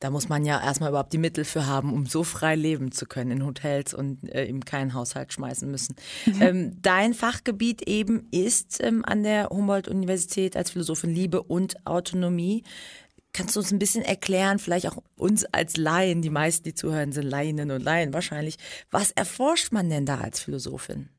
Da 0.00 0.08
muss 0.08 0.30
man 0.30 0.46
ja 0.46 0.62
erstmal 0.62 0.88
überhaupt 0.88 1.12
die 1.12 1.18
Mittel 1.18 1.44
für 1.44 1.66
haben, 1.66 1.92
um 1.92 2.06
so 2.06 2.24
frei 2.24 2.56
leben 2.56 2.90
zu 2.90 3.04
können 3.04 3.30
in 3.30 3.46
Hotels 3.46 3.92
und 3.92 4.24
äh, 4.34 4.46
eben 4.46 4.64
keinen 4.64 4.94
Haushalt 4.94 5.32
schmeißen 5.32 5.70
müssen. 5.70 5.94
Ähm, 6.40 6.80
dein 6.80 7.12
Fachgebiet 7.12 7.82
eben 7.82 8.26
ist 8.30 8.82
ähm, 8.82 9.04
an 9.04 9.24
der 9.24 9.50
Humboldt-Universität 9.50 10.56
als 10.56 10.70
Philosophin 10.70 11.10
Liebe 11.10 11.42
und 11.42 11.86
Autonomie. 11.86 12.64
Kannst 13.34 13.56
du 13.56 13.60
uns 13.60 13.72
ein 13.72 13.78
bisschen 13.78 14.02
erklären, 14.02 14.58
vielleicht 14.58 14.88
auch 14.88 15.02
uns 15.16 15.44
als 15.44 15.76
Laien, 15.76 16.22
die 16.22 16.30
meisten, 16.30 16.64
die 16.64 16.74
zuhören, 16.74 17.12
sind 17.12 17.26
Laieninnen 17.26 17.76
und 17.76 17.82
Laien 17.82 18.14
wahrscheinlich, 18.14 18.56
was 18.90 19.10
erforscht 19.10 19.70
man 19.72 19.90
denn 19.90 20.06
da 20.06 20.20
als 20.20 20.40
Philosophin? 20.40 21.10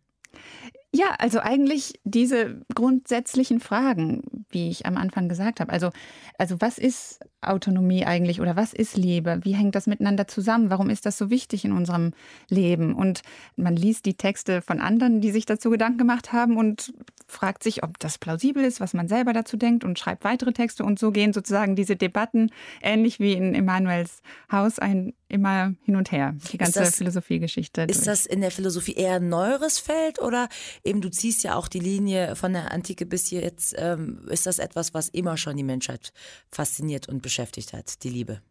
Ja, 0.93 1.15
also 1.19 1.39
eigentlich 1.39 1.99
diese 2.03 2.61
grundsätzlichen 2.73 3.59
Fragen, 3.59 4.45
wie 4.49 4.69
ich 4.69 4.85
am 4.85 4.97
Anfang 4.97 5.29
gesagt 5.29 5.59
habe. 5.59 5.71
Also, 5.71 5.91
also 6.37 6.59
was 6.59 6.77
ist 6.77 7.19
Autonomie 7.41 8.05
eigentlich 8.05 8.39
oder 8.39 8.55
was 8.55 8.73
ist 8.73 8.95
Liebe? 8.95 9.39
Wie 9.43 9.55
hängt 9.55 9.73
das 9.73 9.87
miteinander 9.87 10.27
zusammen? 10.27 10.69
Warum 10.69 10.89
ist 10.89 11.05
das 11.07 11.17
so 11.17 11.31
wichtig 11.31 11.65
in 11.65 11.71
unserem 11.71 12.13
Leben? 12.49 12.93
Und 12.93 13.21
man 13.55 13.75
liest 13.75 14.05
die 14.05 14.13
Texte 14.13 14.61
von 14.61 14.79
anderen, 14.79 15.21
die 15.21 15.31
sich 15.31 15.45
dazu 15.45 15.71
Gedanken 15.71 15.97
gemacht 15.97 16.33
haben 16.33 16.57
und 16.57 16.93
fragt 17.27 17.63
sich, 17.63 17.83
ob 17.83 17.97
das 17.99 18.17
plausibel 18.19 18.63
ist, 18.63 18.79
was 18.79 18.93
man 18.93 19.07
selber 19.07 19.33
dazu 19.33 19.57
denkt 19.57 19.83
und 19.83 19.97
schreibt 19.97 20.23
weitere 20.23 20.53
Texte. 20.53 20.83
Und 20.83 20.99
so 20.99 21.11
gehen 21.11 21.33
sozusagen 21.33 21.75
diese 21.75 21.95
Debatten 21.95 22.51
ähnlich 22.81 23.19
wie 23.19 23.33
in 23.33 23.55
Emanuels 23.55 24.21
Haus 24.51 24.77
ein, 24.77 25.13
immer 25.27 25.73
hin 25.83 25.95
und 25.95 26.11
her. 26.11 26.35
Die 26.51 26.57
ganze 26.57 26.85
Philosophiegeschichte. 26.85 27.83
Ist 27.83 28.05
das 28.05 28.25
in 28.27 28.41
der 28.41 28.51
Philosophie 28.51 28.93
eher 28.93 29.15
ein 29.15 29.29
neueres 29.29 29.79
Feld 29.79 30.21
oder 30.21 30.47
eben 30.83 31.01
du 31.01 31.09
ziehst 31.09 31.43
ja 31.43 31.55
auch 31.55 31.67
die 31.67 31.79
Linie 31.79 32.35
von 32.35 32.53
der 32.53 32.71
Antike 32.71 33.05
bis 33.05 33.27
hier 33.27 33.41
jetzt, 33.41 33.73
ähm, 33.77 34.27
ist 34.29 34.45
das 34.45 34.59
etwas, 34.59 34.93
was 34.93 35.09
immer 35.09 35.37
schon 35.37 35.57
die 35.57 35.63
Menschheit 35.63 36.13
fasziniert 36.51 37.07
und 37.07 37.21
beschäftigt 37.21 37.30
hat, 37.73 38.03
die 38.03 38.09
Liebe? 38.09 38.41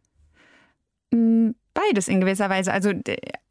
Beides 1.87 2.07
in 2.07 2.19
gewisser 2.21 2.49
Weise. 2.49 2.71
Also 2.71 2.91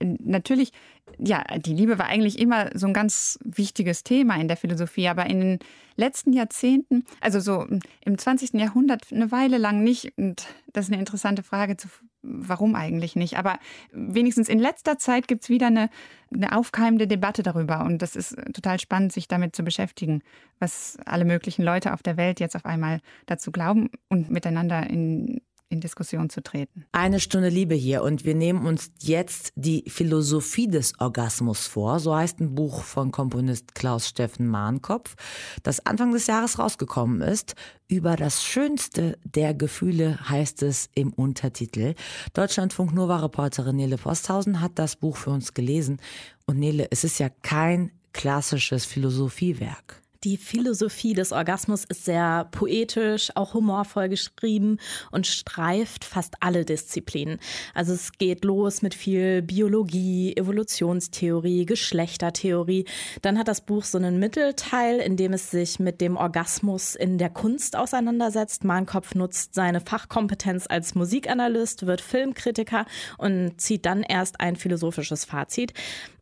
natürlich, 0.00 0.72
ja, 1.18 1.44
die 1.58 1.74
Liebe 1.74 1.98
war 1.98 2.06
eigentlich 2.06 2.38
immer 2.38 2.70
so 2.74 2.86
ein 2.86 2.92
ganz 2.92 3.38
wichtiges 3.44 4.04
Thema 4.04 4.36
in 4.36 4.48
der 4.48 4.56
Philosophie, 4.56 5.08
aber 5.08 5.26
in 5.26 5.40
den 5.40 5.58
letzten 5.96 6.32
Jahrzehnten, 6.32 7.04
also 7.20 7.40
so 7.40 7.66
im 8.04 8.18
20. 8.18 8.54
Jahrhundert 8.54 9.06
eine 9.12 9.32
Weile 9.32 9.58
lang 9.58 9.82
nicht. 9.82 10.16
Und 10.16 10.46
das 10.72 10.86
ist 10.86 10.92
eine 10.92 11.00
interessante 11.00 11.42
Frage, 11.42 11.76
warum 12.22 12.74
eigentlich 12.74 13.16
nicht. 13.16 13.36
Aber 13.36 13.58
wenigstens 13.92 14.48
in 14.48 14.58
letzter 14.58 14.98
Zeit 14.98 15.26
gibt 15.26 15.44
es 15.44 15.48
wieder 15.48 15.66
eine, 15.66 15.90
eine 16.32 16.56
aufkeimende 16.56 17.06
Debatte 17.06 17.42
darüber. 17.42 17.84
Und 17.84 18.02
das 18.02 18.16
ist 18.16 18.36
total 18.52 18.78
spannend, 18.78 19.12
sich 19.12 19.28
damit 19.28 19.56
zu 19.56 19.62
beschäftigen, 19.62 20.22
was 20.58 20.98
alle 21.04 21.24
möglichen 21.24 21.62
Leute 21.62 21.92
auf 21.92 22.02
der 22.02 22.16
Welt 22.16 22.40
jetzt 22.40 22.56
auf 22.56 22.64
einmal 22.64 23.00
dazu 23.26 23.50
glauben 23.50 23.90
und 24.08 24.30
miteinander 24.30 24.88
in 24.88 25.40
in 25.70 25.80
Diskussion 25.80 26.28
zu 26.28 26.42
treten. 26.42 26.84
Eine 26.92 27.20
Stunde 27.20 27.48
Liebe 27.48 27.74
hier 27.74 28.02
und 28.02 28.24
wir 28.24 28.34
nehmen 28.34 28.66
uns 28.66 28.90
jetzt 29.00 29.52
die 29.54 29.84
Philosophie 29.86 30.66
des 30.66 30.98
Orgasmus 30.98 31.66
vor. 31.66 32.00
So 32.00 32.14
heißt 32.14 32.40
ein 32.40 32.54
Buch 32.54 32.82
von 32.82 33.12
Komponist 33.12 33.74
Klaus 33.74 34.08
Steffen 34.08 34.48
Mahnkopf, 34.48 35.14
das 35.62 35.86
Anfang 35.86 36.12
des 36.12 36.26
Jahres 36.26 36.58
rausgekommen 36.58 37.22
ist. 37.22 37.54
Über 37.88 38.16
das 38.16 38.44
Schönste 38.44 39.16
der 39.24 39.54
Gefühle 39.54 40.18
heißt 40.28 40.62
es 40.62 40.90
im 40.94 41.12
Untertitel. 41.12 41.94
Deutschlandfunk 42.34 42.92
Nova-Reporterin 42.92 43.76
Nele 43.76 43.96
Posthausen 43.96 44.60
hat 44.60 44.72
das 44.74 44.96
Buch 44.96 45.16
für 45.16 45.30
uns 45.30 45.54
gelesen. 45.54 46.00
Und 46.46 46.58
Nele, 46.58 46.88
es 46.90 47.04
ist 47.04 47.18
ja 47.20 47.28
kein 47.28 47.92
klassisches 48.12 48.84
Philosophiewerk. 48.84 50.02
Die 50.22 50.36
Philosophie 50.36 51.14
des 51.14 51.32
Orgasmus 51.32 51.86
ist 51.86 52.04
sehr 52.04 52.46
poetisch, 52.50 53.30
auch 53.36 53.54
humorvoll 53.54 54.10
geschrieben 54.10 54.76
und 55.10 55.26
streift 55.26 56.04
fast 56.04 56.34
alle 56.40 56.66
Disziplinen. 56.66 57.38
Also 57.72 57.94
es 57.94 58.12
geht 58.12 58.44
los 58.44 58.82
mit 58.82 58.92
viel 58.92 59.40
Biologie, 59.40 60.36
Evolutionstheorie, 60.36 61.64
Geschlechtertheorie. 61.64 62.84
Dann 63.22 63.38
hat 63.38 63.48
das 63.48 63.62
Buch 63.62 63.84
so 63.84 63.96
einen 63.96 64.18
Mittelteil, 64.18 64.98
in 64.98 65.16
dem 65.16 65.32
es 65.32 65.50
sich 65.50 65.78
mit 65.78 66.02
dem 66.02 66.18
Orgasmus 66.18 66.96
in 66.96 67.16
der 67.16 67.30
Kunst 67.30 67.74
auseinandersetzt. 67.74 68.62
Mahnkopf 68.62 69.14
nutzt 69.14 69.54
seine 69.54 69.80
Fachkompetenz 69.80 70.66
als 70.68 70.94
Musikanalyst, 70.94 71.86
wird 71.86 72.02
Filmkritiker 72.02 72.84
und 73.16 73.58
zieht 73.58 73.86
dann 73.86 74.02
erst 74.02 74.38
ein 74.38 74.56
philosophisches 74.56 75.24
Fazit. 75.24 75.72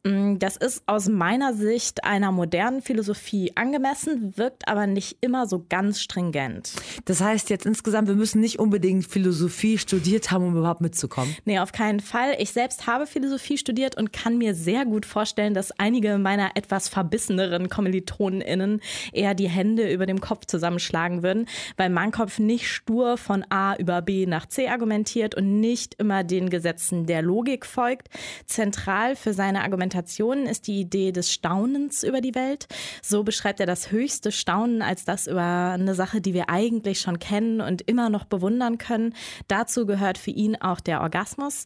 Mm, 0.05 0.39
das 0.39 0.57
ist 0.57 0.85
aus 0.87 1.09
meiner 1.09 1.53
Sicht 1.53 2.05
einer 2.05 2.31
modernen 2.31 2.81
Philosophie 2.81 3.51
angemessen, 3.57 3.88
wirkt 4.37 4.69
aber 4.69 4.87
nicht 4.87 5.19
immer 5.21 5.47
so 5.47 5.65
ganz 5.69 6.01
stringent. 6.01 6.73
Das 7.05 7.21
heißt 7.21 7.51
jetzt 7.51 7.67
insgesamt, 7.67 8.09
wir 8.09 8.15
müssen 8.15 8.41
nicht 8.41 8.59
unbedingt 8.59 9.07
Philosophie 9.07 9.79
studiert 9.79 10.31
haben, 10.31 10.45
um 10.45 10.57
überhaupt 10.57 10.81
mitzukommen. 10.81 11.35
Nee, 11.45 11.59
auf 11.59 11.73
keinen 11.73 12.01
Fall. 12.01 12.37
Ich 12.39 12.53
selbst 12.53 12.87
habe 12.87 13.07
Philosophie 13.07 13.59
studiert 13.59 13.97
und 13.97 14.13
kann 14.13 14.39
mir 14.39 14.55
sehr 14.55 14.85
gut 14.85 15.07
vorstellen, 15.07 15.55
dass 15.55 15.73
einige 15.79 16.19
meiner 16.19 16.57
etwas 16.57 16.89
verbisseneren 16.89 17.69
KommilitonInnen 17.69 18.81
eher 19.13 19.35
die 19.35 19.49
Hände 19.49 19.91
über 19.91 20.07
dem 20.07 20.21
Kopf 20.21 20.47
zusammenschlagen 20.47 21.23
würden, 21.23 21.47
weil 21.77 21.91
mein 21.91 22.13
Kopf 22.13 22.39
nicht 22.39 22.69
stur 22.69 23.17
von 23.17 23.45
A 23.51 23.75
über 23.77 24.03
B 24.03 24.27
nach 24.27 24.47
C 24.47 24.69
argumentiert 24.69 25.35
und 25.35 25.61
nicht 25.61 25.95
immer 25.95 26.25
den 26.25 26.51
Gesetzen 26.51 27.07
der 27.07 27.23
Logik 27.23 27.67
folgt. 27.67 28.09
Zentral 28.47 29.17
für 29.17 29.33
seine 29.33 29.63
Argumentation 29.63 29.89
Argumentationen 29.89 30.47
ist 30.47 30.67
die 30.67 30.81
Idee 30.81 31.13
des 31.13 31.33
Staunens 31.33 32.03
über 32.03 32.21
die 32.21 32.35
Welt. 32.35 32.67
So 33.03 33.23
beschreibt 33.23 33.61
er 33.61 33.67
das 33.67 33.78
das 33.79 33.93
höchste 33.93 34.33
Staunen 34.33 34.83
als 34.83 35.05
das 35.05 35.29
über 35.29 35.41
eine 35.41 35.95
Sache, 35.95 36.21
die 36.21 36.35
wir 36.35 36.51
eigentlich 36.51 37.01
schon 37.01 37.21
kennen 37.21 37.61
und 37.61 37.83
immer 37.83 38.11
noch 38.11 38.25
bewundern 38.25 38.77
können. 38.77 39.15
Dazu 39.47 39.87
gehört 39.87 40.19
für 40.19 40.33
ihn 40.33 40.57
auch 40.57 40.81
der 40.81 41.01
Orgasmus. 41.01 41.65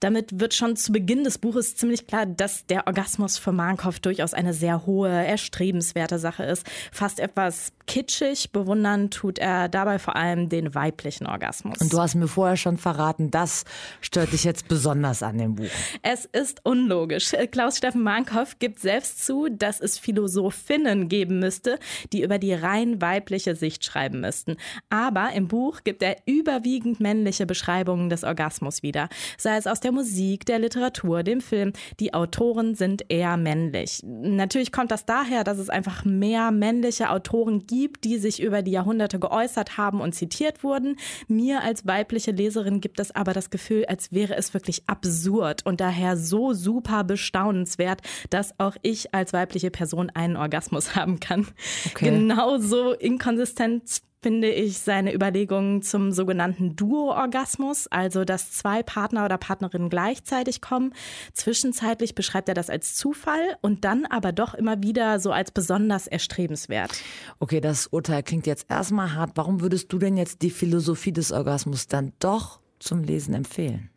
Damit 0.00 0.38
wird 0.38 0.52
schon 0.52 0.76
zu 0.76 0.92
Beginn 0.92 1.24
des 1.24 1.38
Buches 1.38 1.74
ziemlich 1.74 2.06
klar, 2.06 2.26
dass 2.26 2.66
der 2.66 2.86
Orgasmus 2.86 3.38
für 3.38 3.52
Markov 3.52 3.98
durchaus 4.00 4.34
eine 4.34 4.52
sehr 4.52 4.84
hohe, 4.84 5.08
erstrebenswerte 5.08 6.18
Sache 6.18 6.44
ist. 6.44 6.66
Fast 6.92 7.18
etwas 7.18 7.72
kitschig. 7.86 8.50
Bewundern 8.52 9.10
tut 9.10 9.38
er 9.38 9.68
dabei 9.68 9.98
vor 9.98 10.16
allem 10.16 10.50
den 10.50 10.74
weiblichen 10.74 11.26
Orgasmus. 11.26 11.78
Und 11.80 11.92
du 11.92 11.98
hast 11.98 12.14
mir 12.14 12.28
vorher 12.28 12.56
schon 12.56 12.76
verraten, 12.76 13.30
das 13.30 13.64
stört 14.02 14.32
dich 14.32 14.44
jetzt 14.44 14.68
besonders 14.68 15.22
an 15.22 15.38
dem 15.38 15.54
Buch. 15.54 15.70
Es 16.02 16.26
ist 16.26 16.60
unlogisch. 16.64 17.34
Klaus-Steffen 17.50 18.02
Markov 18.02 18.58
gibt 18.58 18.80
selbst 18.80 19.24
zu, 19.24 19.48
dass 19.50 19.80
es 19.80 19.98
Philosophinnen 19.98 21.08
geben 21.08 21.42
müsste, 21.54 21.78
die 22.12 22.22
über 22.22 22.38
die 22.38 22.52
rein 22.52 23.00
weibliche 23.00 23.54
Sicht 23.54 23.84
schreiben 23.84 24.20
müssten. 24.20 24.56
Aber 24.90 25.32
im 25.34 25.46
Buch 25.46 25.82
gibt 25.84 26.02
er 26.02 26.16
überwiegend 26.26 26.98
männliche 26.98 27.46
Beschreibungen 27.46 28.08
des 28.08 28.24
Orgasmus 28.24 28.82
wieder. 28.82 29.08
Sei 29.38 29.56
es 29.56 29.66
aus 29.66 29.80
der 29.80 29.92
Musik, 29.92 30.46
der 30.46 30.58
Literatur, 30.58 31.22
dem 31.22 31.40
Film. 31.40 31.72
Die 32.00 32.12
Autoren 32.12 32.74
sind 32.74 33.04
eher 33.08 33.36
männlich. 33.36 34.00
Natürlich 34.04 34.72
kommt 34.72 34.90
das 34.90 35.06
daher, 35.06 35.44
dass 35.44 35.58
es 35.58 35.70
einfach 35.70 36.04
mehr 36.04 36.50
männliche 36.50 37.10
Autoren 37.10 37.66
gibt, 37.66 38.04
die 38.04 38.18
sich 38.18 38.42
über 38.42 38.62
die 38.62 38.72
Jahrhunderte 38.72 39.20
geäußert 39.20 39.76
haben 39.76 40.00
und 40.00 40.14
zitiert 40.14 40.64
wurden. 40.64 40.96
Mir 41.28 41.62
als 41.62 41.86
weibliche 41.86 42.32
Leserin 42.32 42.80
gibt 42.80 42.98
es 42.98 43.14
aber 43.14 43.32
das 43.32 43.50
Gefühl, 43.50 43.84
als 43.86 44.12
wäre 44.12 44.34
es 44.36 44.54
wirklich 44.54 44.82
absurd 44.88 45.64
und 45.64 45.80
daher 45.80 46.16
so 46.16 46.52
super 46.52 47.04
bestaunenswert, 47.04 48.00
dass 48.30 48.58
auch 48.58 48.76
ich 48.82 49.14
als 49.14 49.32
weibliche 49.32 49.70
Person 49.70 50.10
einen 50.10 50.36
Orgasmus 50.36 50.96
haben 50.96 51.20
kann. 51.20 51.43
Okay. 51.86 52.10
Genauso 52.10 52.92
inkonsistent 52.92 54.02
finde 54.24 54.48
ich 54.48 54.78
seine 54.78 55.14
Überlegungen 55.14 55.82
zum 55.82 56.10
sogenannten 56.10 56.76
Duo-Orgasmus, 56.76 57.88
also 57.88 58.24
dass 58.24 58.52
zwei 58.52 58.82
Partner 58.82 59.26
oder 59.26 59.36
Partnerinnen 59.36 59.90
gleichzeitig 59.90 60.62
kommen. 60.62 60.94
Zwischenzeitlich 61.34 62.14
beschreibt 62.14 62.48
er 62.48 62.54
das 62.54 62.70
als 62.70 62.94
Zufall 62.94 63.58
und 63.60 63.84
dann 63.84 64.06
aber 64.06 64.32
doch 64.32 64.54
immer 64.54 64.82
wieder 64.82 65.20
so 65.20 65.30
als 65.30 65.50
besonders 65.50 66.06
erstrebenswert. 66.06 66.90
Okay, 67.38 67.60
das 67.60 67.86
Urteil 67.86 68.22
klingt 68.22 68.46
jetzt 68.46 68.64
erstmal 68.70 69.12
hart. 69.12 69.32
Warum 69.34 69.60
würdest 69.60 69.92
du 69.92 69.98
denn 69.98 70.16
jetzt 70.16 70.40
die 70.40 70.50
Philosophie 70.50 71.12
des 71.12 71.30
Orgasmus 71.30 71.86
dann 71.86 72.14
doch 72.18 72.60
zum 72.78 73.02
Lesen 73.02 73.34
empfehlen? 73.34 73.90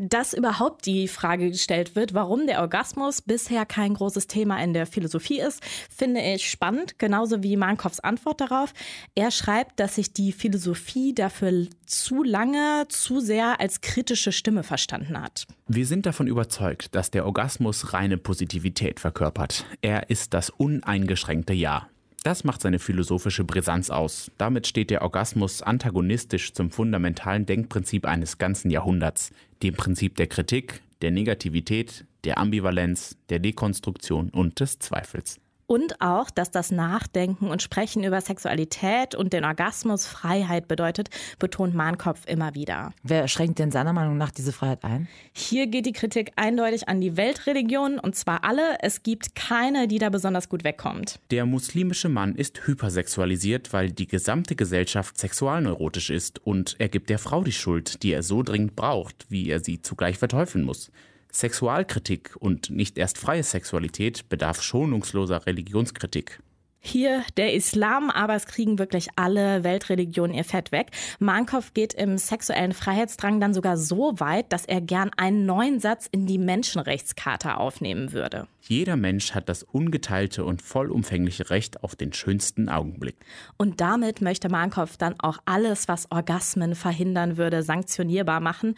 Dass 0.00 0.32
überhaupt 0.32 0.86
die 0.86 1.08
Frage 1.08 1.50
gestellt 1.50 1.94
wird, 1.94 2.14
warum 2.14 2.46
der 2.46 2.62
Orgasmus 2.62 3.20
bisher 3.20 3.66
kein 3.66 3.92
großes 3.92 4.26
Thema 4.26 4.62
in 4.62 4.72
der 4.72 4.86
Philosophie 4.86 5.40
ist, 5.40 5.62
finde 5.94 6.22
ich 6.22 6.50
spannend, 6.50 6.98
genauso 6.98 7.42
wie 7.42 7.56
Mankovs 7.56 8.00
Antwort 8.00 8.40
darauf. 8.40 8.72
Er 9.14 9.30
schreibt, 9.30 9.78
dass 9.78 9.96
sich 9.96 10.14
die 10.14 10.32
Philosophie 10.32 11.14
dafür 11.14 11.66
zu 11.84 12.22
lange, 12.22 12.86
zu 12.88 13.20
sehr 13.20 13.60
als 13.60 13.82
kritische 13.82 14.32
Stimme 14.32 14.62
verstanden 14.62 15.20
hat. 15.20 15.46
Wir 15.68 15.86
sind 15.86 16.06
davon 16.06 16.26
überzeugt, 16.26 16.94
dass 16.94 17.10
der 17.10 17.26
Orgasmus 17.26 17.92
reine 17.92 18.16
Positivität 18.16 19.00
verkörpert. 19.00 19.66
Er 19.82 20.08
ist 20.08 20.32
das 20.32 20.48
uneingeschränkte 20.48 21.52
Ja. 21.52 21.88
Das 22.22 22.44
macht 22.44 22.60
seine 22.60 22.78
philosophische 22.78 23.44
Brisanz 23.44 23.88
aus. 23.88 24.30
Damit 24.36 24.66
steht 24.66 24.90
der 24.90 25.00
Orgasmus 25.00 25.62
antagonistisch 25.62 26.52
zum 26.52 26.70
fundamentalen 26.70 27.46
Denkprinzip 27.46 28.04
eines 28.04 28.36
ganzen 28.36 28.70
Jahrhunderts, 28.70 29.30
dem 29.62 29.74
Prinzip 29.74 30.16
der 30.16 30.26
Kritik, 30.26 30.82
der 31.00 31.12
Negativität, 31.12 32.04
der 32.24 32.36
Ambivalenz, 32.36 33.16
der 33.30 33.38
Dekonstruktion 33.38 34.28
und 34.28 34.60
des 34.60 34.78
Zweifels. 34.78 35.39
Und 35.70 36.00
auch, 36.00 36.30
dass 36.30 36.50
das 36.50 36.72
Nachdenken 36.72 37.46
und 37.46 37.62
Sprechen 37.62 38.02
über 38.02 38.20
Sexualität 38.20 39.14
und 39.14 39.32
den 39.32 39.44
Orgasmus 39.44 40.04
Freiheit 40.04 40.66
bedeutet, 40.66 41.10
betont 41.38 41.76
Mahnkopf 41.76 42.26
immer 42.26 42.56
wieder. 42.56 42.92
Wer 43.04 43.28
schränkt 43.28 43.60
denn 43.60 43.70
seiner 43.70 43.92
Meinung 43.92 44.16
nach 44.16 44.32
diese 44.32 44.50
Freiheit 44.52 44.82
ein? 44.82 45.06
Hier 45.32 45.68
geht 45.68 45.86
die 45.86 45.92
Kritik 45.92 46.32
eindeutig 46.34 46.88
an 46.88 47.00
die 47.00 47.16
Weltreligionen 47.16 48.00
und 48.00 48.16
zwar 48.16 48.42
alle. 48.42 48.78
Es 48.80 49.04
gibt 49.04 49.36
keine, 49.36 49.86
die 49.86 50.00
da 50.00 50.08
besonders 50.08 50.48
gut 50.48 50.64
wegkommt. 50.64 51.20
Der 51.30 51.46
muslimische 51.46 52.08
Mann 52.08 52.34
ist 52.34 52.66
hypersexualisiert, 52.66 53.72
weil 53.72 53.92
die 53.92 54.08
gesamte 54.08 54.56
Gesellschaft 54.56 55.18
sexualneurotisch 55.18 56.10
ist 56.10 56.44
und 56.44 56.74
er 56.80 56.88
gibt 56.88 57.10
der 57.10 57.20
Frau 57.20 57.44
die 57.44 57.52
Schuld, 57.52 58.02
die 58.02 58.12
er 58.12 58.24
so 58.24 58.42
dringend 58.42 58.74
braucht, 58.74 59.26
wie 59.28 59.48
er 59.48 59.60
sie 59.60 59.80
zugleich 59.80 60.18
verteufeln 60.18 60.64
muss. 60.64 60.90
Sexualkritik 61.32 62.36
und 62.38 62.70
nicht 62.70 62.98
erst 62.98 63.18
freie 63.18 63.42
Sexualität 63.42 64.28
bedarf 64.28 64.62
schonungsloser 64.62 65.46
Religionskritik. 65.46 66.40
Hier 66.82 67.24
der 67.36 67.52
Islam, 67.52 68.08
aber 68.08 68.34
es 68.34 68.46
kriegen 68.46 68.78
wirklich 68.78 69.08
alle 69.14 69.64
Weltreligionen 69.64 70.34
ihr 70.34 70.44
Fett 70.44 70.72
weg. 70.72 70.92
Markov 71.18 71.74
geht 71.74 71.92
im 71.92 72.16
sexuellen 72.16 72.72
Freiheitsdrang 72.72 73.38
dann 73.38 73.52
sogar 73.52 73.76
so 73.76 74.18
weit, 74.18 74.50
dass 74.50 74.64
er 74.64 74.80
gern 74.80 75.10
einen 75.18 75.44
neuen 75.44 75.78
Satz 75.78 76.08
in 76.10 76.24
die 76.24 76.38
Menschenrechtscharta 76.38 77.56
aufnehmen 77.56 78.14
würde. 78.14 78.48
Jeder 78.62 78.96
Mensch 78.96 79.34
hat 79.34 79.48
das 79.48 79.62
ungeteilte 79.62 80.44
und 80.44 80.62
vollumfängliche 80.62 81.50
Recht 81.50 81.82
auf 81.82 81.96
den 81.96 82.12
schönsten 82.12 82.68
Augenblick. 82.68 83.16
Und 83.56 83.80
damit 83.80 84.20
möchte 84.20 84.48
Markov 84.48 84.96
dann 84.96 85.18
auch 85.18 85.38
alles, 85.44 85.88
was 85.88 86.10
Orgasmen 86.10 86.74
verhindern 86.74 87.36
würde, 87.36 87.62
sanktionierbar 87.62 88.40
machen. 88.40 88.74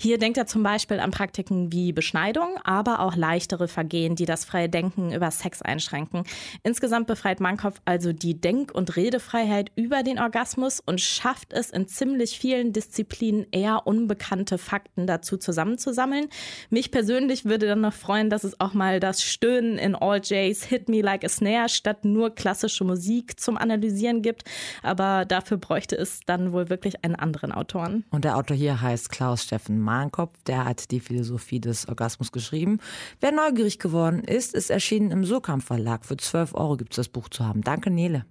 Hier 0.00 0.18
denkt 0.18 0.38
er 0.38 0.46
zum 0.46 0.62
Beispiel 0.62 1.00
an 1.00 1.10
Praktiken 1.10 1.70
wie 1.70 1.92
Beschneidung, 1.92 2.56
aber 2.64 3.00
auch 3.00 3.14
leichtere 3.14 3.68
Vergehen, 3.68 4.16
die 4.16 4.26
das 4.26 4.44
freie 4.44 4.68
Denken 4.68 5.12
über 5.12 5.30
Sex 5.30 5.62
einschränken. 5.62 6.24
Insgesamt 6.62 7.06
befreit 7.06 7.40
Markov 7.46 7.80
also 7.84 8.12
die 8.12 8.40
Denk- 8.40 8.74
und 8.74 8.96
Redefreiheit 8.96 9.70
über 9.76 10.02
den 10.02 10.18
Orgasmus 10.18 10.82
und 10.84 11.00
schafft 11.00 11.52
es 11.52 11.70
in 11.70 11.86
ziemlich 11.86 12.40
vielen 12.40 12.72
Disziplinen 12.72 13.46
eher 13.52 13.86
unbekannte 13.86 14.58
Fakten 14.58 15.06
dazu 15.06 15.36
zusammenzusammeln. 15.36 16.26
Mich 16.70 16.90
persönlich 16.90 17.44
würde 17.44 17.68
dann 17.68 17.82
noch 17.82 17.92
freuen, 17.92 18.30
dass 18.30 18.42
es 18.42 18.58
auch 18.58 18.74
mal 18.74 18.98
das 18.98 19.22
Stöhnen 19.22 19.78
in 19.78 19.94
All 19.94 20.20
Jays 20.20 20.64
Hit 20.64 20.88
Me 20.88 21.02
Like 21.02 21.24
a 21.24 21.28
Snare 21.28 21.68
statt 21.68 22.04
nur 22.04 22.34
klassische 22.34 22.82
Musik 22.82 23.38
zum 23.38 23.56
Analysieren 23.56 24.22
gibt. 24.22 24.42
Aber 24.82 25.24
dafür 25.24 25.58
bräuchte 25.58 25.94
es 25.94 26.22
dann 26.26 26.50
wohl 26.50 26.68
wirklich 26.68 27.04
einen 27.04 27.14
anderen 27.14 27.52
Autoren. 27.52 28.04
Und 28.10 28.24
der 28.24 28.36
Autor 28.36 28.56
hier 28.56 28.80
heißt 28.80 29.08
Klaus 29.10 29.44
Steffen 29.44 29.78
Mahnkopf. 29.78 30.34
Der 30.48 30.64
hat 30.64 30.90
die 30.90 30.98
Philosophie 30.98 31.60
des 31.60 31.86
Orgasmus 31.86 32.32
geschrieben. 32.32 32.80
Wer 33.20 33.30
neugierig 33.30 33.78
geworden 33.78 34.24
ist, 34.24 34.52
ist 34.52 34.70
erschienen 34.70 35.12
im 35.12 35.24
Surkamp 35.24 35.62
Verlag. 35.62 36.04
Für 36.04 36.16
12 36.16 36.52
Euro 36.54 36.76
gibt 36.76 36.90
es 36.92 36.96
das 36.96 37.08
Buch 37.08 37.28
zu 37.36 37.46
haben. 37.46 37.62
Danke, 37.62 37.90
Nele. 37.90 38.24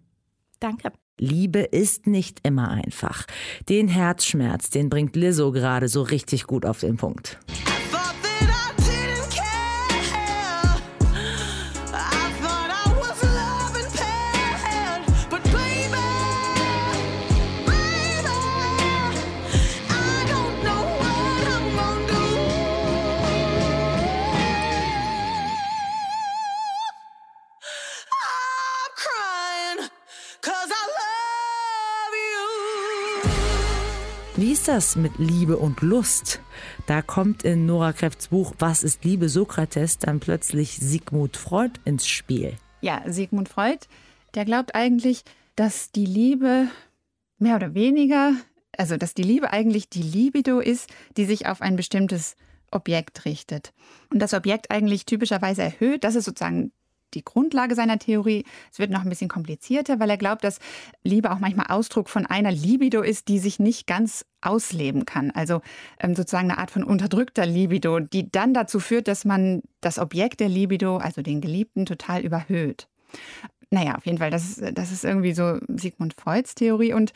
Danke. 0.60 0.92
Liebe 1.18 1.60
ist 1.60 2.08
nicht 2.08 2.40
immer 2.44 2.70
einfach. 2.70 3.26
Den 3.70 3.88
Herzschmerz, 3.88 4.70
den 4.70 4.90
bringt 4.90 5.16
Lizzo 5.16 5.52
gerade 5.52 5.88
so 5.88 6.02
richtig 6.02 6.46
gut 6.46 6.66
auf 6.66 6.82
den 6.82 6.98
Punkt. 6.98 7.40
Das 34.76 34.98
mit 34.98 35.18
Liebe 35.20 35.56
und 35.56 35.80
Lust? 35.80 36.42
Da 36.86 37.02
kommt 37.02 37.44
in 37.44 37.66
Nora 37.66 37.94
Kräfts 37.94 38.28
Buch 38.28 38.54
Was 38.60 38.84
ist 38.84 39.06
Liebe 39.06 39.30
Sokrates 39.30 40.00
dann 40.00 40.20
plötzlich 40.20 40.78
Sigmund 40.82 41.38
Freud 41.38 41.80
ins 41.86 42.06
Spiel. 42.06 42.58
Ja, 42.82 43.02
Sigmund 43.06 43.48
Freud, 43.48 43.80
der 44.34 44.44
glaubt 44.44 44.76
eigentlich, 44.76 45.24
dass 45.56 45.94
die 45.94 46.06
Liebe 46.06 46.68
mehr 47.38 47.56
oder 47.56 47.74
weniger, 47.74 48.34
also 48.78 48.98
dass 48.98 49.14
die 49.14 49.24
Liebe 49.24 49.54
eigentlich 49.54 49.88
die 49.88 50.02
Libido 50.02 50.60
ist, 50.60 50.90
die 51.16 51.24
sich 51.24 51.48
auf 51.48 51.62
ein 51.62 51.78
bestimmtes 51.78 52.36
Objekt 52.70 53.24
richtet. 53.24 53.72
Und 54.12 54.20
das 54.20 54.34
Objekt 54.34 54.72
eigentlich 54.72 55.06
typischerweise 55.06 55.64
erhöht, 55.64 56.04
das 56.04 56.16
ist 56.16 56.26
sozusagen 56.26 56.74
die 57.16 57.24
Grundlage 57.24 57.76
seiner 57.76 57.98
Theorie. 57.98 58.44
Es 58.72 58.80
wird 58.80 58.92
noch 58.92 59.02
ein 59.02 59.10
bisschen 59.10 59.30
komplizierter, 59.30 60.00
weil 60.00 60.10
er 60.10 60.18
glaubt, 60.18 60.44
dass 60.44 60.60
Liebe 61.04 61.32
auch 61.32 61.40
manchmal 61.40 61.68
Ausdruck 61.70 62.10
von 62.10 62.26
einer 62.26 62.52
Libido 62.52 63.02
ist, 63.02 63.28
die 63.28 63.40
sich 63.40 63.60
nicht 63.60 63.88
ganz 63.88 64.26
ausleben 64.42 65.06
kann. 65.06 65.32
Also 65.32 65.62
ähm, 66.00 66.16
sozusagen 66.16 66.52
eine 66.52 66.60
Art 66.60 66.72
von 66.72 66.84
unterdrückter 66.84 67.46
Libido, 67.46 68.00
die 68.00 68.32
dann 68.32 68.54
dazu 68.54 68.80
führt, 68.80 69.08
dass 69.08 69.26
man 69.26 69.62
das 69.82 69.98
Objekt 69.98 70.40
der 70.40 70.50
Libido, 70.50 70.98
also 70.98 71.22
den 71.22 71.42
Geliebten, 71.42 71.86
total 71.86 72.22
überhöht. 72.22 72.88
Naja, 73.72 73.96
auf 73.96 74.06
jeden 74.06 74.20
Fall, 74.20 74.30
das 74.30 74.44
ist, 74.46 74.78
das 74.78 74.92
ist 74.92 75.04
irgendwie 75.04 75.34
so 75.34 75.58
Sigmund 75.68 76.14
Freuds 76.14 76.56
Theorie. 76.56 76.94
Und 76.94 77.14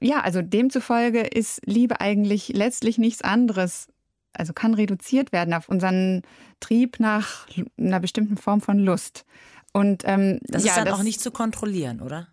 ja, 0.00 0.20
also 0.20 0.42
demzufolge 0.42 1.20
ist 1.20 1.60
Liebe 1.64 2.00
eigentlich 2.00 2.48
letztlich 2.48 2.98
nichts 2.98 3.22
anderes 3.22 3.88
also 4.32 4.52
kann 4.52 4.74
reduziert 4.74 5.32
werden 5.32 5.54
auf 5.54 5.68
unseren 5.68 6.22
Trieb 6.60 7.00
nach 7.00 7.46
einer 7.78 8.00
bestimmten 8.00 8.36
Form 8.36 8.60
von 8.60 8.78
Lust. 8.78 9.24
Und 9.72 10.02
ähm, 10.06 10.38
das 10.42 10.64
ja, 10.64 10.70
ist 10.70 10.76
dann 10.76 10.86
das, 10.86 10.98
auch 10.98 11.02
nicht 11.02 11.20
zu 11.20 11.30
kontrollieren, 11.30 12.00
oder? 12.00 12.28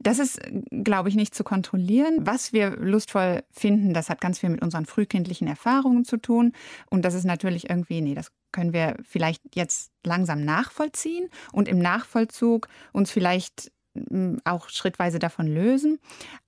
Das 0.00 0.18
ist, 0.18 0.40
glaube 0.70 1.08
ich, 1.08 1.14
nicht 1.14 1.34
zu 1.34 1.44
kontrollieren. 1.44 2.18
Was 2.20 2.52
wir 2.52 2.70
lustvoll 2.76 3.42
finden, 3.50 3.94
das 3.94 4.08
hat 4.08 4.20
ganz 4.20 4.38
viel 4.38 4.50
mit 4.50 4.62
unseren 4.62 4.86
frühkindlichen 4.86 5.48
Erfahrungen 5.48 6.04
zu 6.04 6.16
tun. 6.16 6.52
Und 6.90 7.04
das 7.04 7.14
ist 7.14 7.24
natürlich 7.24 7.68
irgendwie, 7.70 8.00
nee, 8.00 8.14
das 8.14 8.30
können 8.52 8.72
wir 8.72 8.96
vielleicht 9.02 9.42
jetzt 9.54 9.90
langsam 10.04 10.44
nachvollziehen 10.44 11.28
und 11.52 11.68
im 11.68 11.78
Nachvollzug 11.78 12.68
uns 12.92 13.10
vielleicht 13.10 13.72
mm, 13.94 14.36
auch 14.44 14.68
schrittweise 14.68 15.18
davon 15.18 15.48
lösen. 15.48 15.98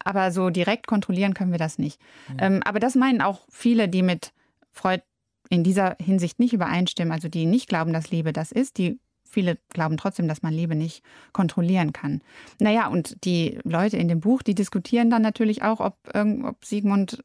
Aber 0.05 0.31
so 0.31 0.51
direkt 0.51 0.87
kontrollieren 0.87 1.35
können 1.35 1.51
wir 1.51 1.59
das 1.59 1.79
nicht. 1.79 2.01
Mhm. 2.29 2.37
Ähm, 2.39 2.63
aber 2.65 2.79
das 2.79 2.95
meinen 2.95 3.21
auch 3.21 3.47
viele, 3.51 3.89
die 3.89 4.03
mit 4.03 4.33
Freud 4.77 5.03
in 5.49 5.65
dieser 5.65 5.97
Hinsicht 6.01 6.39
nicht 6.39 6.53
übereinstimmen, 6.53 7.13
also 7.13 7.29
die 7.29 7.47
nicht 7.47 7.69
glauben, 7.69 7.93
dass 7.93 8.11
Liebe 8.11 8.33
das 8.33 8.53
ist, 8.53 8.79
die 8.79 8.99
viele 9.29 9.59
glauben 9.71 9.97
trotzdem, 9.97 10.29
dass 10.29 10.43
man 10.43 10.53
Liebe 10.53 10.75
nicht 10.75 11.03
kontrollieren 11.33 11.93
kann. 11.93 12.23
Naja, 12.59 12.89
und 12.89 13.25
die 13.25 13.59
Leute 13.65 13.97
in 13.97 14.09
dem 14.09 14.21
Buch, 14.21 14.43
die 14.43 14.55
diskutieren 14.55 15.11
dann 15.11 15.23
natürlich 15.23 15.63
auch, 15.63 15.81
ob, 15.81 15.97
ob 16.15 16.65
Sigmund 16.65 17.23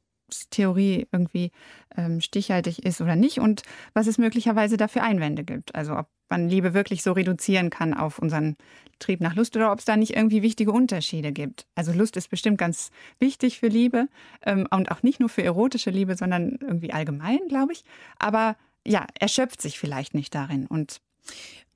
Theorie 0.50 1.08
irgendwie 1.12 1.52
ähm, 1.98 2.22
stichhaltig 2.22 2.86
ist 2.86 3.02
oder 3.02 3.16
nicht 3.16 3.40
und 3.40 3.64
was 3.94 4.08
es 4.08 4.18
möglicherweise 4.18 4.78
dafür 4.78 5.04
Einwände 5.04 5.44
gibt. 5.44 5.76
Also 5.76 5.98
ob 5.98 6.08
man 6.32 6.50
Liebe 6.50 6.74
wirklich 6.74 7.04
so 7.04 7.12
reduzieren 7.12 7.70
kann 7.70 7.94
auf 7.94 8.18
unseren 8.18 8.56
Trieb 8.98 9.22
nach 9.22 9.36
Lust 9.36 9.56
oder 9.56 9.72
ob 9.72 9.80
es 9.80 9.86
da 9.86 9.98
nicht 9.98 10.16
irgendwie 10.16 10.42
wichtige 10.42 10.72
Unterschiede 10.72 11.32
gibt. 11.32 11.68
Also 11.76 11.92
Lust 11.92 12.18
ist 12.18 12.30
bestimmt 12.30 12.58
ganz 12.58 12.90
wichtig 13.20 13.60
für 13.60 13.68
Liebe 13.68 14.08
ähm, 14.44 14.68
und 14.72 14.92
auch 14.92 15.04
nicht 15.04 15.20
nur 15.20 15.30
für 15.30 15.44
erotische 15.44 15.92
Liebe, 15.92 16.16
sondern 16.16 16.58
irgendwie 16.62 16.92
allgemein, 16.92 17.40
glaube 17.48 17.74
ich. 17.74 17.84
Aber 18.18 18.56
ja, 18.86 19.06
erschöpft 19.20 19.62
sich 19.62 19.78
vielleicht 19.78 20.16
nicht 20.16 20.34
darin 20.34 20.66
und 20.66 21.02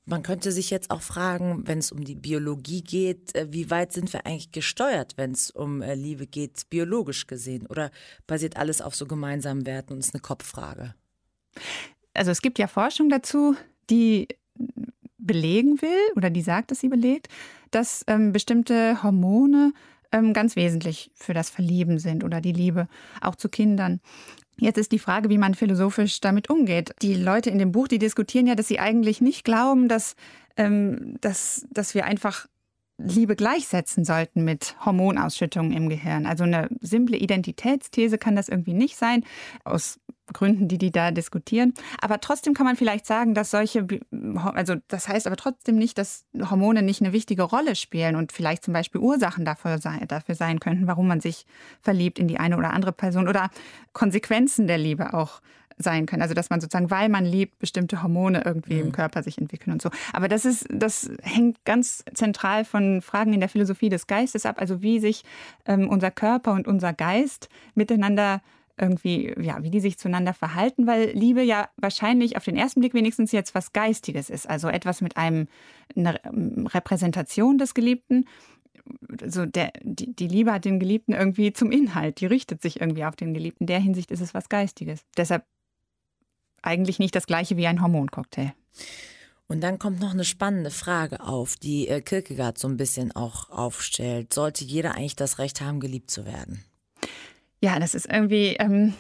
man 0.07 0.21
könnte 0.21 0.51
sich 0.51 0.69
jetzt 0.69 0.91
auch 0.91 1.01
fragen, 1.01 1.67
wenn 1.67 1.79
es 1.79 1.91
um 1.91 2.03
die 2.03 2.15
Biologie 2.15 2.83
geht, 2.83 3.35
äh, 3.35 3.47
wie 3.49 3.71
weit 3.71 3.91
sind 3.91 4.13
wir 4.13 4.25
eigentlich 4.25 4.51
gesteuert, 4.51 5.13
wenn 5.17 5.31
es 5.31 5.49
um 5.49 5.81
äh, 5.81 5.95
Liebe 5.95 6.27
geht, 6.27 6.69
biologisch 6.69 7.25
gesehen? 7.25 7.65
Oder 7.65 7.89
basiert 8.27 8.55
alles 8.55 8.81
auf 8.81 8.95
so 8.95 9.07
gemeinsamen 9.07 9.65
Werten 9.65 9.93
und 9.93 9.99
ist 9.99 10.13
eine 10.13 10.21
Kopffrage? 10.21 10.93
Also 12.13 12.29
es 12.29 12.43
gibt 12.43 12.59
ja 12.59 12.67
Forschung 12.67 13.09
dazu, 13.09 13.55
die 13.89 14.27
belegen 15.25 15.81
will 15.81 16.11
oder 16.15 16.29
die 16.29 16.41
sagt, 16.41 16.71
dass 16.71 16.79
sie 16.79 16.89
belegt, 16.89 17.27
dass 17.71 18.03
ähm, 18.07 18.31
bestimmte 18.31 19.03
Hormone 19.03 19.73
ähm, 20.11 20.33
ganz 20.33 20.55
wesentlich 20.55 21.11
für 21.13 21.33
das 21.33 21.49
Verlieben 21.49 21.99
sind 21.99 22.23
oder 22.23 22.41
die 22.41 22.53
Liebe 22.53 22.87
auch 23.21 23.35
zu 23.35 23.49
Kindern. 23.49 23.99
Jetzt 24.57 24.77
ist 24.77 24.91
die 24.91 24.99
Frage, 24.99 25.29
wie 25.29 25.37
man 25.37 25.53
philosophisch 25.53 26.21
damit 26.21 26.49
umgeht. 26.49 26.95
Die 27.01 27.13
Leute 27.13 27.49
in 27.49 27.59
dem 27.59 27.71
Buch, 27.71 27.87
die 27.87 27.99
diskutieren 27.99 28.47
ja, 28.47 28.55
dass 28.55 28.69
sie 28.69 28.79
eigentlich 28.79 29.19
nicht 29.19 29.43
glauben, 29.43 29.89
dass, 29.89 30.15
ähm, 30.55 31.17
dass, 31.19 31.67
dass 31.71 31.93
wir 31.93 32.05
einfach 32.05 32.47
Liebe 32.97 33.35
gleichsetzen 33.35 34.05
sollten 34.05 34.45
mit 34.45 34.77
Hormonausschüttungen 34.85 35.73
im 35.73 35.89
Gehirn. 35.89 36.25
Also 36.25 36.45
eine 36.45 36.69
simple 36.79 37.17
Identitätsthese 37.17 38.17
kann 38.17 38.37
das 38.37 38.47
irgendwie 38.47 38.73
nicht 38.73 38.95
sein, 38.95 39.25
aus 39.65 39.99
Gründen, 40.33 40.67
die 40.67 40.77
die 40.77 40.91
da 40.91 41.11
diskutieren. 41.11 41.73
Aber 42.01 42.19
trotzdem 42.19 42.53
kann 42.53 42.65
man 42.65 42.75
vielleicht 42.75 43.05
sagen, 43.05 43.33
dass 43.33 43.51
solche, 43.51 43.87
also 44.33 44.75
das 44.87 45.07
heißt 45.07 45.27
aber 45.27 45.35
trotzdem 45.35 45.77
nicht, 45.77 45.97
dass 45.97 46.25
Hormone 46.49 46.81
nicht 46.81 47.01
eine 47.01 47.13
wichtige 47.13 47.43
Rolle 47.43 47.75
spielen 47.75 48.15
und 48.15 48.31
vielleicht 48.31 48.63
zum 48.63 48.73
Beispiel 48.73 49.01
Ursachen 49.01 49.45
dafür 49.45 49.77
sein, 49.77 50.07
dafür 50.07 50.35
sein 50.35 50.59
könnten, 50.59 50.87
warum 50.87 51.07
man 51.07 51.21
sich 51.21 51.45
verliebt 51.81 52.19
in 52.19 52.27
die 52.27 52.39
eine 52.39 52.57
oder 52.57 52.71
andere 52.71 52.91
Person 52.91 53.27
oder 53.27 53.49
Konsequenzen 53.93 54.67
der 54.67 54.77
Liebe 54.77 55.13
auch 55.13 55.41
sein 55.77 56.05
können. 56.05 56.21
Also 56.21 56.33
dass 56.33 56.49
man 56.49 56.61
sozusagen, 56.61 56.89
weil 56.89 57.09
man 57.09 57.25
liebt, 57.25 57.59
bestimmte 57.59 58.01
Hormone 58.01 58.43
irgendwie 58.45 58.75
mhm. 58.75 58.87
im 58.87 58.91
Körper 58.91 59.23
sich 59.23 59.37
entwickeln 59.37 59.73
und 59.73 59.81
so. 59.81 59.89
Aber 60.13 60.27
das 60.27 60.45
ist, 60.45 60.67
das 60.69 61.09
hängt 61.21 61.63
ganz 61.65 62.03
zentral 62.13 62.65
von 62.65 63.01
Fragen 63.01 63.33
in 63.33 63.39
der 63.39 63.49
Philosophie 63.49 63.89
des 63.89 64.07
Geistes 64.07 64.45
ab, 64.45 64.55
also 64.59 64.81
wie 64.81 64.99
sich 64.99 65.23
ähm, 65.65 65.89
unser 65.89 66.11
Körper 66.11 66.53
und 66.53 66.67
unser 66.67 66.93
Geist 66.93 67.49
miteinander 67.73 68.41
irgendwie, 68.77 69.33
ja, 69.39 69.63
wie 69.63 69.69
die 69.69 69.79
sich 69.79 69.97
zueinander 69.97 70.33
verhalten, 70.33 70.87
weil 70.87 71.11
Liebe 71.11 71.41
ja 71.41 71.69
wahrscheinlich 71.77 72.37
auf 72.37 72.43
den 72.43 72.57
ersten 72.57 72.81
Blick 72.81 72.93
wenigstens 72.93 73.31
jetzt 73.31 73.55
was 73.55 73.73
Geistiges 73.73 74.29
ist, 74.29 74.49
also 74.49 74.67
etwas 74.67 75.01
mit 75.01 75.17
einem, 75.17 75.47
einer 75.95 76.23
ähm, 76.25 76.67
Repräsentation 76.67 77.57
des 77.57 77.73
Geliebten. 77.73 78.25
Also 79.21 79.45
der, 79.45 79.71
die, 79.81 80.13
die 80.13 80.27
Liebe 80.27 80.51
hat 80.51 80.65
den 80.65 80.79
Geliebten 80.79 81.13
irgendwie 81.13 81.53
zum 81.53 81.71
Inhalt, 81.71 82.19
die 82.19 82.25
richtet 82.25 82.61
sich 82.61 82.81
irgendwie 82.81 83.05
auf 83.05 83.15
den 83.15 83.33
Geliebten. 83.33 83.63
In 83.63 83.67
der 83.67 83.79
Hinsicht 83.79 84.11
ist 84.11 84.21
es 84.21 84.33
was 84.33 84.49
Geistiges. 84.49 85.01
Deshalb 85.17 85.45
eigentlich 86.61 86.99
nicht 86.99 87.15
das 87.15 87.27
gleiche 87.27 87.57
wie 87.57 87.67
ein 87.67 87.81
Hormoncocktail. 87.81 88.53
Und 89.47 89.61
dann 89.61 89.79
kommt 89.79 89.99
noch 89.99 90.11
eine 90.11 90.25
spannende 90.25 90.71
Frage 90.71 91.21
auf, 91.21 91.55
die 91.55 91.87
äh, 91.87 92.01
Kierkegaard 92.01 92.57
so 92.57 92.67
ein 92.67 92.77
bisschen 92.77 93.15
auch 93.15 93.49
aufstellt. 93.51 94.33
Sollte 94.33 94.65
jeder 94.65 94.95
eigentlich 94.95 95.15
das 95.15 95.37
Recht 95.37 95.61
haben, 95.61 95.79
geliebt 95.79 96.09
zu 96.09 96.25
werden? 96.25 96.63
Ja, 97.65 97.79
das 97.79 97.95
ist 97.95 98.05
irgendwie, 98.05 98.55
ähm, 98.59 98.93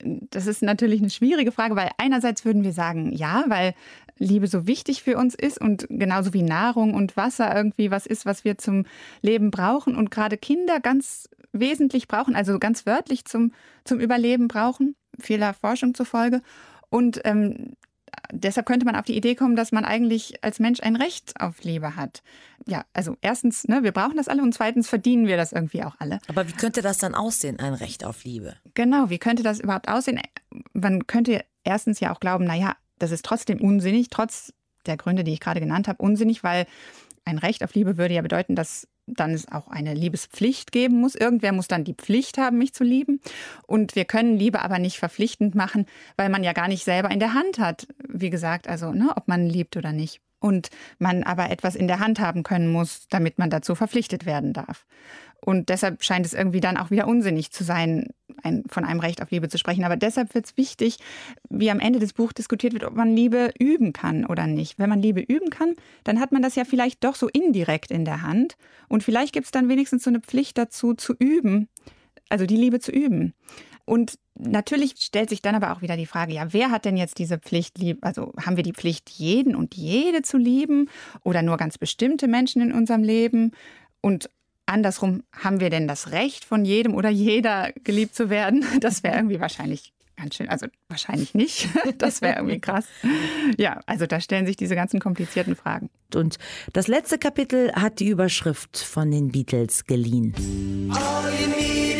das 0.00 0.48
ist 0.48 0.60
natürlich 0.60 1.00
eine 1.00 1.08
schwierige 1.08 1.52
Frage, 1.52 1.76
weil 1.76 1.90
einerseits 1.98 2.44
würden 2.44 2.64
wir 2.64 2.72
sagen, 2.72 3.12
ja, 3.12 3.44
weil 3.46 3.74
Liebe 4.18 4.48
so 4.48 4.66
wichtig 4.66 5.04
für 5.04 5.16
uns 5.16 5.36
ist 5.36 5.60
und 5.60 5.86
genauso 5.88 6.34
wie 6.34 6.42
Nahrung 6.42 6.94
und 6.94 7.16
Wasser 7.16 7.54
irgendwie 7.54 7.92
was 7.92 8.06
ist, 8.06 8.26
was 8.26 8.44
wir 8.44 8.58
zum 8.58 8.86
Leben 9.22 9.52
brauchen 9.52 9.94
und 9.94 10.10
gerade 10.10 10.36
Kinder 10.36 10.80
ganz 10.80 11.28
wesentlich 11.52 12.08
brauchen, 12.08 12.34
also 12.34 12.58
ganz 12.58 12.86
wörtlich 12.86 13.24
zum, 13.24 13.52
zum 13.84 14.00
Überleben 14.00 14.48
brauchen, 14.48 14.96
vieler 15.20 15.54
Forschung 15.54 15.94
zufolge. 15.94 16.42
Und 16.90 17.20
ähm, 17.22 17.76
deshalb 18.32 18.66
könnte 18.66 18.86
man 18.86 18.96
auf 18.96 19.04
die 19.04 19.16
Idee 19.16 19.34
kommen, 19.34 19.56
dass 19.56 19.72
man 19.72 19.84
eigentlich 19.84 20.42
als 20.44 20.58
Mensch 20.58 20.80
ein 20.80 20.96
Recht 20.96 21.40
auf 21.40 21.62
Liebe 21.62 21.96
hat. 21.96 22.22
Ja, 22.66 22.84
also 22.92 23.16
erstens, 23.20 23.66
ne, 23.68 23.82
wir 23.82 23.92
brauchen 23.92 24.16
das 24.16 24.28
alle 24.28 24.42
und 24.42 24.52
zweitens 24.52 24.88
verdienen 24.88 25.26
wir 25.26 25.36
das 25.36 25.52
irgendwie 25.52 25.84
auch 25.84 25.96
alle. 25.98 26.18
Aber 26.28 26.48
wie 26.48 26.52
könnte 26.52 26.82
das 26.82 26.98
dann 26.98 27.14
aussehen, 27.14 27.58
ein 27.58 27.74
Recht 27.74 28.04
auf 28.04 28.24
Liebe? 28.24 28.56
Genau, 28.74 29.10
wie 29.10 29.18
könnte 29.18 29.42
das 29.42 29.60
überhaupt 29.60 29.88
aussehen? 29.88 30.20
Man 30.72 31.06
könnte 31.06 31.44
erstens 31.64 32.00
ja 32.00 32.12
auch 32.12 32.20
glauben, 32.20 32.44
naja, 32.44 32.76
das 32.98 33.10
ist 33.10 33.24
trotzdem 33.24 33.60
unsinnig, 33.60 34.08
trotz 34.10 34.52
der 34.86 34.96
Gründe, 34.96 35.24
die 35.24 35.32
ich 35.32 35.40
gerade 35.40 35.60
genannt 35.60 35.88
habe, 35.88 36.02
unsinnig, 36.02 36.42
weil 36.42 36.66
ein 37.24 37.38
Recht 37.38 37.62
auf 37.62 37.74
Liebe 37.74 37.98
würde 37.98 38.14
ja 38.14 38.22
bedeuten, 38.22 38.54
dass 38.54 38.88
dann 39.14 39.32
es 39.32 39.50
auch 39.50 39.68
eine 39.68 39.94
Liebespflicht 39.94 40.72
geben 40.72 41.00
muss. 41.00 41.14
Irgendwer 41.14 41.52
muss 41.52 41.68
dann 41.68 41.84
die 41.84 41.94
Pflicht 41.94 42.38
haben, 42.38 42.58
mich 42.58 42.74
zu 42.74 42.84
lieben. 42.84 43.20
Und 43.66 43.96
wir 43.96 44.04
können 44.04 44.36
Liebe 44.36 44.60
aber 44.60 44.78
nicht 44.78 44.98
verpflichtend 44.98 45.54
machen, 45.54 45.86
weil 46.16 46.28
man 46.28 46.44
ja 46.44 46.52
gar 46.52 46.68
nicht 46.68 46.84
selber 46.84 47.10
in 47.10 47.20
der 47.20 47.34
Hand 47.34 47.58
hat, 47.58 47.86
wie 48.08 48.30
gesagt, 48.30 48.68
also 48.68 48.92
ne, 48.92 49.12
ob 49.16 49.28
man 49.28 49.46
liebt 49.46 49.76
oder 49.76 49.92
nicht 49.92 50.20
und 50.40 50.68
man 50.98 51.22
aber 51.22 51.50
etwas 51.50 51.74
in 51.74 51.88
der 51.88 52.00
Hand 52.00 52.20
haben 52.20 52.42
können 52.42 52.70
muss, 52.70 53.08
damit 53.08 53.38
man 53.38 53.50
dazu 53.50 53.74
verpflichtet 53.74 54.26
werden 54.26 54.52
darf. 54.52 54.86
Und 55.40 55.68
deshalb 55.68 56.02
scheint 56.02 56.26
es 56.26 56.34
irgendwie 56.34 56.60
dann 56.60 56.76
auch 56.76 56.90
wieder 56.90 57.06
unsinnig 57.06 57.52
zu 57.52 57.62
sein, 57.62 58.08
ein, 58.42 58.64
von 58.68 58.84
einem 58.84 58.98
Recht 58.98 59.22
auf 59.22 59.30
Liebe 59.30 59.48
zu 59.48 59.56
sprechen. 59.56 59.84
Aber 59.84 59.96
deshalb 59.96 60.34
wird 60.34 60.46
es 60.46 60.56
wichtig, 60.56 60.98
wie 61.48 61.70
am 61.70 61.80
Ende 61.80 62.00
des 62.00 62.12
Buches 62.12 62.34
diskutiert 62.34 62.72
wird, 62.72 62.84
ob 62.84 62.94
man 62.94 63.14
Liebe 63.14 63.52
üben 63.58 63.92
kann 63.92 64.26
oder 64.26 64.46
nicht. 64.46 64.78
Wenn 64.78 64.90
man 64.90 65.00
Liebe 65.00 65.20
üben 65.20 65.50
kann, 65.50 65.74
dann 66.02 66.18
hat 66.18 66.32
man 66.32 66.42
das 66.42 66.56
ja 66.56 66.64
vielleicht 66.64 67.04
doch 67.04 67.14
so 67.14 67.28
indirekt 67.28 67.90
in 67.90 68.04
der 68.04 68.22
Hand. 68.22 68.56
Und 68.88 69.04
vielleicht 69.04 69.32
gibt 69.32 69.46
es 69.46 69.52
dann 69.52 69.68
wenigstens 69.68 70.02
so 70.02 70.10
eine 70.10 70.20
Pflicht 70.20 70.58
dazu, 70.58 70.94
zu 70.94 71.14
üben, 71.16 71.68
also 72.28 72.44
die 72.44 72.56
Liebe 72.56 72.80
zu 72.80 72.90
üben. 72.90 73.32
Und 73.88 74.18
natürlich 74.34 74.96
stellt 74.98 75.30
sich 75.30 75.40
dann 75.40 75.54
aber 75.54 75.72
auch 75.72 75.80
wieder 75.80 75.96
die 75.96 76.04
Frage, 76.04 76.34
ja, 76.34 76.52
wer 76.52 76.70
hat 76.70 76.84
denn 76.84 76.98
jetzt 76.98 77.18
diese 77.18 77.38
Pflicht, 77.38 77.78
lieb, 77.78 77.98
also 78.02 78.34
haben 78.38 78.56
wir 78.56 78.62
die 78.62 78.74
Pflicht, 78.74 79.08
jeden 79.08 79.56
und 79.56 79.74
jede 79.76 80.20
zu 80.20 80.36
lieben 80.36 80.90
oder 81.24 81.40
nur 81.40 81.56
ganz 81.56 81.78
bestimmte 81.78 82.28
Menschen 82.28 82.60
in 82.60 82.72
unserem 82.72 83.02
Leben? 83.02 83.52
Und 84.02 84.28
andersrum, 84.66 85.22
haben 85.32 85.60
wir 85.60 85.70
denn 85.70 85.88
das 85.88 86.12
Recht, 86.12 86.44
von 86.44 86.66
jedem 86.66 86.94
oder 86.94 87.08
jeder 87.08 87.72
geliebt 87.82 88.14
zu 88.14 88.28
werden? 88.28 88.62
Das 88.80 89.02
wäre 89.02 89.16
irgendwie 89.16 89.40
wahrscheinlich 89.40 89.94
ganz 90.18 90.34
schön, 90.34 90.50
also 90.50 90.66
wahrscheinlich 90.90 91.32
nicht. 91.32 91.68
Das 91.96 92.20
wäre 92.20 92.36
irgendwie 92.36 92.60
krass. 92.60 92.84
Ja, 93.56 93.80
also 93.86 94.04
da 94.04 94.20
stellen 94.20 94.44
sich 94.44 94.56
diese 94.56 94.74
ganzen 94.74 95.00
komplizierten 95.00 95.56
Fragen. 95.56 95.88
Und 96.14 96.36
das 96.74 96.88
letzte 96.88 97.16
Kapitel 97.16 97.72
hat 97.72 98.00
die 98.00 98.08
Überschrift 98.08 98.76
von 98.76 99.10
den 99.10 99.28
Beatles 99.28 99.86
geliehen. 99.86 100.34
All 100.92 101.32
you 101.40 101.48
need 101.48 101.97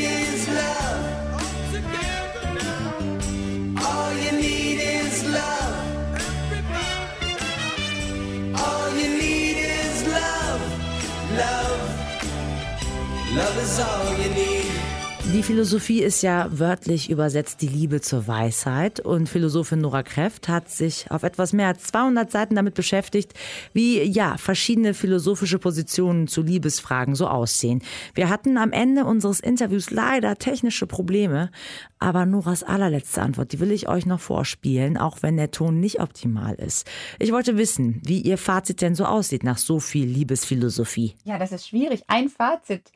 Die 15.39 15.45
Philosophie 15.45 16.03
ist 16.03 16.23
ja 16.23 16.49
wörtlich 16.51 17.11
übersetzt 17.11 17.63
die 17.63 17.69
Liebe 17.69 18.01
zur 18.01 18.27
Weisheit 18.27 18.99
und 18.99 19.29
Philosophin 19.29 19.81
Nora 19.81 20.03
Kräft 20.03 20.49
hat 20.49 20.69
sich 20.69 21.09
auf 21.13 21.23
etwas 21.23 21.53
mehr 21.53 21.69
als 21.69 21.85
200 21.85 22.29
Seiten 22.29 22.57
damit 22.57 22.75
beschäftigt, 22.75 23.35
wie 23.73 24.03
ja 24.03 24.37
verschiedene 24.37 24.95
philosophische 24.95 25.61
Positionen 25.61 26.27
zu 26.27 26.43
Liebesfragen 26.43 27.15
so 27.15 27.29
aussehen. 27.29 27.85
Wir 28.15 28.31
hatten 28.31 28.59
am 28.59 28.73
Ende 28.73 29.05
unseres 29.05 29.39
Interviews 29.39 29.93
leider 29.93 30.39
technische 30.39 30.89
Probleme, 30.89 31.53
aber 32.01 32.27
Noras 32.27 32.65
allerletzte 32.65 33.23
Antwort, 33.23 33.53
die 33.53 33.61
will 33.61 33.71
ich 33.71 33.89
euch 33.89 34.07
noch 34.07 34.19
vorspielen, 34.19 34.97
auch 34.97 35.19
wenn 35.23 35.37
der 35.37 35.53
Ton 35.53 35.79
nicht 35.79 36.01
optimal 36.01 36.57
ist. 36.57 36.85
Ich 37.21 37.31
wollte 37.31 37.57
wissen, 37.57 38.03
wie 38.05 38.21
ihr 38.21 38.39
Fazit 38.39 38.83
denn 38.83 38.97
so 38.97 39.05
aussieht 39.05 39.45
nach 39.45 39.59
so 39.59 39.79
viel 39.79 40.09
Liebesphilosophie. 40.09 41.15
Ja, 41.23 41.39
das 41.39 41.53
ist 41.53 41.69
schwierig, 41.69 42.03
ein 42.09 42.29
Fazit 42.29 42.91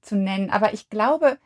zu 0.00 0.14
nennen, 0.14 0.50
aber 0.50 0.72
ich 0.72 0.90
glaube, 0.90 1.38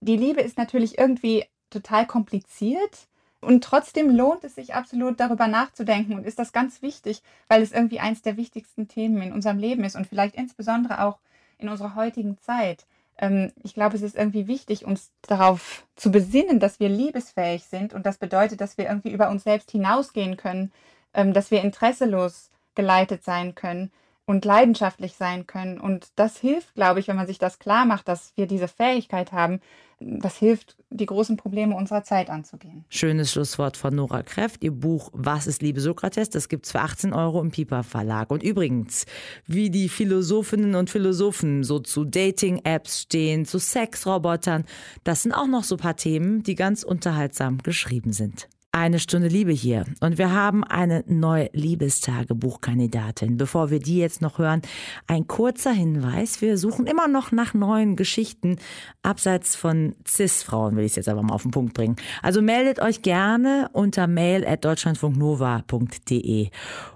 die 0.00 0.16
Liebe 0.16 0.40
ist 0.40 0.58
natürlich 0.58 0.98
irgendwie 0.98 1.44
total 1.70 2.06
kompliziert. 2.06 3.08
Und 3.40 3.62
trotzdem 3.62 4.10
lohnt 4.10 4.42
es 4.42 4.56
sich 4.56 4.74
absolut 4.74 5.20
darüber 5.20 5.46
nachzudenken 5.46 6.14
und 6.14 6.26
ist 6.26 6.40
das 6.40 6.52
ganz 6.52 6.82
wichtig, 6.82 7.22
weil 7.46 7.62
es 7.62 7.70
irgendwie 7.70 8.00
eins 8.00 8.20
der 8.20 8.36
wichtigsten 8.36 8.88
Themen 8.88 9.22
in 9.22 9.32
unserem 9.32 9.58
Leben 9.58 9.84
ist 9.84 9.94
und 9.94 10.08
vielleicht 10.08 10.34
insbesondere 10.34 11.04
auch 11.04 11.20
in 11.56 11.68
unserer 11.68 11.94
heutigen 11.94 12.36
Zeit. 12.38 12.86
Ähm, 13.16 13.52
ich 13.62 13.74
glaube, 13.74 13.94
es 13.94 14.02
ist 14.02 14.16
irgendwie 14.16 14.48
wichtig, 14.48 14.84
uns 14.84 15.12
darauf 15.22 15.86
zu 15.94 16.10
besinnen, 16.10 16.58
dass 16.58 16.80
wir 16.80 16.88
liebesfähig 16.88 17.64
sind 17.64 17.94
und 17.94 18.06
das 18.06 18.18
bedeutet, 18.18 18.60
dass 18.60 18.76
wir 18.76 18.86
irgendwie 18.86 19.12
über 19.12 19.28
uns 19.30 19.44
selbst 19.44 19.70
hinausgehen 19.70 20.36
können, 20.36 20.72
ähm, 21.14 21.32
dass 21.32 21.52
wir 21.52 21.62
interesselos 21.62 22.50
geleitet 22.74 23.22
sein 23.22 23.54
können 23.54 23.92
und 24.28 24.44
leidenschaftlich 24.44 25.14
sein 25.14 25.46
können. 25.46 25.80
Und 25.80 26.08
das 26.16 26.36
hilft, 26.36 26.74
glaube 26.74 27.00
ich, 27.00 27.08
wenn 27.08 27.16
man 27.16 27.26
sich 27.26 27.38
das 27.38 27.58
klar 27.58 27.86
macht, 27.86 28.08
dass 28.08 28.34
wir 28.36 28.46
diese 28.46 28.68
Fähigkeit 28.68 29.32
haben, 29.32 29.60
das 30.00 30.36
hilft, 30.36 30.76
die 30.90 31.06
großen 31.06 31.38
Probleme 31.38 31.74
unserer 31.74 32.04
Zeit 32.04 32.28
anzugehen. 32.28 32.84
Schönes 32.90 33.32
Schlusswort 33.32 33.78
von 33.78 33.94
Nora 33.94 34.22
Kräft. 34.22 34.62
Ihr 34.62 34.72
Buch 34.72 35.08
Was 35.14 35.46
ist 35.46 35.62
Liebe 35.62 35.80
Sokrates? 35.80 36.28
Das 36.28 36.50
gibt's 36.50 36.72
für 36.72 36.80
18 36.80 37.14
Euro 37.14 37.40
im 37.40 37.50
Piper 37.50 37.82
Verlag. 37.82 38.30
Und 38.30 38.42
übrigens, 38.42 39.06
wie 39.46 39.70
die 39.70 39.88
Philosophinnen 39.88 40.74
und 40.74 40.90
Philosophen 40.90 41.64
so 41.64 41.78
zu 41.78 42.04
Dating-Apps 42.04 43.00
stehen, 43.00 43.46
zu 43.46 43.58
Sexrobotern, 43.58 44.66
das 45.04 45.22
sind 45.22 45.32
auch 45.32 45.48
noch 45.48 45.64
so 45.64 45.78
paar 45.78 45.96
Themen, 45.96 46.42
die 46.42 46.54
ganz 46.54 46.82
unterhaltsam 46.82 47.58
geschrieben 47.62 48.12
sind. 48.12 48.46
Eine 48.70 48.98
Stunde 48.98 49.28
Liebe 49.28 49.50
hier. 49.50 49.86
Und 50.00 50.18
wir 50.18 50.30
haben 50.32 50.62
eine 50.62 51.02
neue 51.06 51.48
Liebestagebuchkandidatin. 51.54 53.38
Bevor 53.38 53.70
wir 53.70 53.78
die 53.78 53.96
jetzt 53.96 54.20
noch 54.20 54.38
hören, 54.38 54.60
ein 55.06 55.26
kurzer 55.26 55.72
Hinweis. 55.72 56.42
Wir 56.42 56.58
suchen 56.58 56.86
immer 56.86 57.08
noch 57.08 57.32
nach 57.32 57.54
neuen 57.54 57.96
Geschichten, 57.96 58.58
abseits 59.02 59.56
von 59.56 59.94
Cis-Frauen, 60.06 60.76
will 60.76 60.84
ich 60.84 60.92
es 60.92 60.96
jetzt 60.96 61.08
aber 61.08 61.22
mal 61.22 61.32
auf 61.32 61.42
den 61.42 61.50
Punkt 61.50 61.72
bringen. 61.72 61.96
Also 62.22 62.42
meldet 62.42 62.78
euch 62.78 63.00
gerne 63.00 63.70
unter 63.72 64.06
mail 64.06 64.46
at 64.46 64.66
deutschlandfunknova.de. 64.66 66.50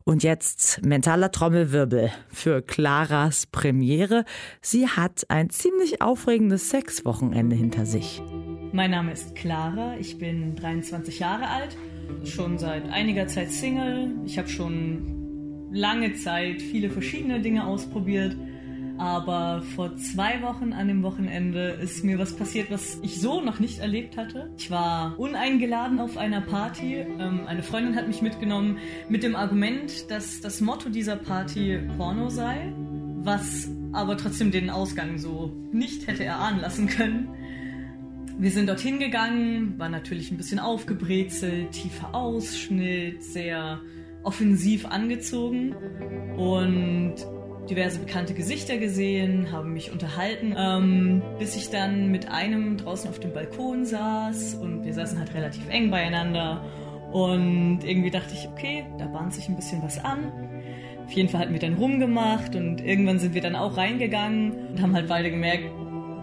Und 0.05 0.23
jetzt 0.23 0.85
mentaler 0.85 1.33
Trommelwirbel 1.33 2.11
für 2.29 2.61
Claras 2.61 3.47
Premiere. 3.47 4.27
Sie 4.61 4.89
hat 4.89 5.25
ein 5.31 5.49
ziemlich 5.49 6.03
aufregendes 6.03 6.69
Sexwochenende 6.69 7.57
hinter 7.57 7.87
sich. 7.87 8.23
Mein 8.75 8.91
Name 8.91 9.13
ist 9.13 9.35
Clara, 9.35 9.99
ich 9.99 10.17
bin 10.17 10.57
23 10.57 11.19
Jahre 11.19 11.49
alt, 11.49 11.77
schon 12.25 12.57
seit 12.57 12.89
einiger 12.89 13.27
Zeit 13.27 13.51
Single. 13.51 14.15
Ich 14.25 14.39
habe 14.39 14.49
schon 14.49 15.69
lange 15.71 16.15
Zeit 16.15 16.63
viele 16.63 16.89
verschiedene 16.89 17.43
Dinge 17.43 17.67
ausprobiert, 17.67 18.35
aber 18.97 19.61
vor 19.77 19.95
zwei 19.97 20.41
Wochen 20.41 20.73
an 20.73 20.89
dem 20.89 21.03
Wochenende 21.03 21.79
ist 21.83 22.03
mir 22.03 22.19
was 22.19 22.35
passiert, 22.35 22.71
was 22.71 22.99
ich 23.03 23.21
so 23.21 23.43
noch 23.43 23.61
nicht 23.61 23.81
erlebt 23.81 24.17
hatte. 24.17 24.51
Ich 24.57 24.71
war 24.71 25.19
uneingeladen 25.19 25.99
auf 25.99 26.17
einer 26.17 26.41
Party. 26.41 26.95
Ähm, 26.95 27.43
eine 27.47 27.63
Freundin 27.63 27.95
hat 27.95 28.09
mich 28.09 28.23
mitgenommen 28.23 28.79
mit 29.11 29.23
dem 29.23 29.37
Argument, 29.37 30.11
dass 30.11 30.41
das 30.41 30.63
Motto 30.63 30.89
dieser 30.89 31.17
Party 31.17 31.79
Porno 31.99 32.31
sei, 32.31 32.73
was 33.19 33.69
aber 33.93 34.17
trotzdem 34.17 34.51
den 34.51 34.71
Ausgang 34.71 35.19
so 35.19 35.53
nicht 35.73 36.07
hätte 36.07 36.25
erahnen 36.25 36.61
lassen 36.61 36.87
können. 36.87 37.29
Wir 38.43 38.51
sind 38.51 38.69
dorthin 38.69 38.99
gegangen, 38.99 39.79
war 39.79 39.89
natürlich 39.89 40.33
ein 40.33 40.37
bisschen 40.37 40.59
aufgebrezelt, 40.59 41.71
tiefer 41.71 42.13
Ausschnitt, 42.13 43.23
sehr 43.23 43.81
offensiv 44.25 44.85
angezogen 44.85 45.77
und 46.37 47.15
diverse 47.71 48.01
bekannte 48.01 48.35
Gesichter 48.35 48.79
gesehen, 48.79 49.53
haben 49.53 49.73
mich 49.73 49.93
unterhalten, 49.93 50.57
ähm, 50.59 51.23
bis 51.39 51.55
ich 51.55 51.71
dann 51.71 52.11
mit 52.11 52.33
einem 52.33 52.79
draußen 52.79 53.09
auf 53.09 53.21
dem 53.21 53.33
Balkon 53.33 53.85
saß 53.85 54.57
und 54.57 54.85
wir 54.85 54.93
saßen 54.93 55.21
halt 55.21 55.35
relativ 55.35 55.69
eng 55.69 55.93
beieinander 55.93 56.65
und 57.13 57.85
irgendwie 57.85 58.11
dachte 58.11 58.35
ich, 58.35 58.49
okay, 58.49 58.85
da 58.99 59.07
bahnt 59.07 59.35
sich 59.35 59.49
ein 59.49 59.55
bisschen 59.55 59.85
was 59.85 60.05
an. 60.05 60.33
Auf 61.05 61.13
jeden 61.13 61.29
Fall 61.29 61.43
hatten 61.43 61.53
wir 61.53 61.61
dann 61.61 61.75
rumgemacht 61.75 62.57
und 62.57 62.81
irgendwann 62.81 63.21
sind 63.21 63.35
wir 63.35 63.41
dann 63.41 63.55
auch 63.55 63.77
reingegangen 63.77 64.71
und 64.71 64.83
haben 64.83 64.95
halt 64.95 65.07
beide 65.07 65.31
gemerkt, 65.31 65.67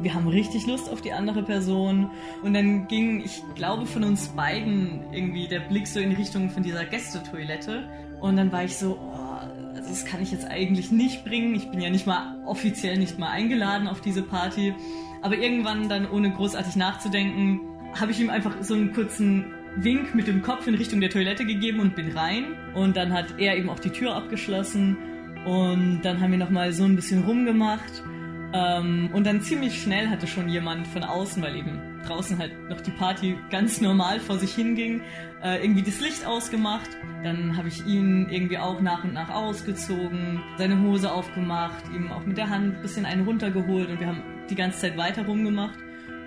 wir 0.01 0.13
haben 0.13 0.27
richtig 0.27 0.65
Lust 0.67 0.89
auf 0.89 1.01
die 1.01 1.11
andere 1.11 1.43
Person. 1.43 2.09
Und 2.43 2.53
dann 2.53 2.87
ging, 2.87 3.21
ich 3.23 3.41
glaube, 3.55 3.85
von 3.85 4.03
uns 4.03 4.29
beiden 4.29 5.01
irgendwie 5.11 5.47
der 5.47 5.61
Blick 5.61 5.87
so 5.87 5.99
in 5.99 6.11
Richtung 6.13 6.49
von 6.49 6.63
dieser 6.63 6.85
Gästetoilette. 6.85 7.83
Und 8.21 8.37
dann 8.37 8.51
war 8.51 8.63
ich 8.63 8.77
so, 8.77 8.97
oh, 8.99 9.75
also 9.75 9.89
das 9.89 10.05
kann 10.05 10.21
ich 10.21 10.31
jetzt 10.31 10.45
eigentlich 10.45 10.91
nicht 10.91 11.23
bringen. 11.25 11.55
Ich 11.55 11.69
bin 11.69 11.81
ja 11.81 11.89
nicht 11.89 12.07
mal 12.07 12.37
offiziell 12.45 12.97
nicht 12.97 13.19
mal 13.19 13.29
eingeladen 13.29 13.87
auf 13.87 14.01
diese 14.01 14.21
Party. 14.21 14.73
Aber 15.21 15.37
irgendwann 15.37 15.89
dann, 15.89 16.09
ohne 16.09 16.31
großartig 16.31 16.75
nachzudenken, 16.75 17.61
habe 17.99 18.11
ich 18.11 18.19
ihm 18.19 18.29
einfach 18.29 18.55
so 18.61 18.73
einen 18.73 18.93
kurzen 18.93 19.45
Wink 19.77 20.15
mit 20.15 20.27
dem 20.27 20.41
Kopf 20.41 20.67
in 20.67 20.75
Richtung 20.75 20.99
der 21.01 21.09
Toilette 21.09 21.45
gegeben 21.45 21.79
und 21.79 21.95
bin 21.95 22.11
rein. 22.11 22.55
Und 22.73 22.97
dann 22.97 23.13
hat 23.13 23.35
er 23.37 23.57
eben 23.57 23.69
auch 23.69 23.79
die 23.79 23.89
Tür 23.89 24.15
abgeschlossen. 24.15 24.97
Und 25.45 26.01
dann 26.03 26.19
haben 26.19 26.31
wir 26.31 26.39
nochmal 26.39 26.73
so 26.73 26.83
ein 26.83 26.95
bisschen 26.95 27.23
rumgemacht. 27.23 28.03
Ähm, 28.51 29.09
und 29.13 29.27
dann 29.27 29.41
ziemlich 29.41 29.81
schnell 29.81 30.09
hatte 30.09 30.25
schon 30.25 30.49
jemand 30.49 30.87
von 30.87 31.03
außen, 31.03 31.41
weil 31.43 31.55
eben 31.55 32.01
draußen 32.05 32.39
halt 32.39 32.69
noch 32.69 32.81
die 32.81 32.91
Party 32.91 33.37
ganz 33.51 33.79
normal 33.79 34.19
vor 34.19 34.39
sich 34.39 34.55
hinging, 34.55 35.01
äh, 35.43 35.61
irgendwie 35.61 35.83
das 35.83 35.99
Licht 35.99 36.25
ausgemacht. 36.25 36.89
Dann 37.23 37.57
habe 37.57 37.67
ich 37.67 37.85
ihn 37.85 38.27
irgendwie 38.29 38.57
auch 38.57 38.81
nach 38.81 39.03
und 39.03 39.13
nach 39.13 39.29
ausgezogen, 39.29 40.41
seine 40.57 40.81
Hose 40.81 41.11
aufgemacht, 41.11 41.83
ihm 41.93 42.11
auch 42.11 42.25
mit 42.25 42.37
der 42.37 42.49
Hand 42.49 42.77
ein 42.77 42.81
bisschen 42.81 43.05
einen 43.05 43.25
runtergeholt 43.25 43.89
und 43.89 43.99
wir 43.99 44.07
haben 44.07 44.23
die 44.49 44.55
ganze 44.55 44.79
Zeit 44.79 44.97
weiter 44.97 45.25
rumgemacht. 45.25 45.77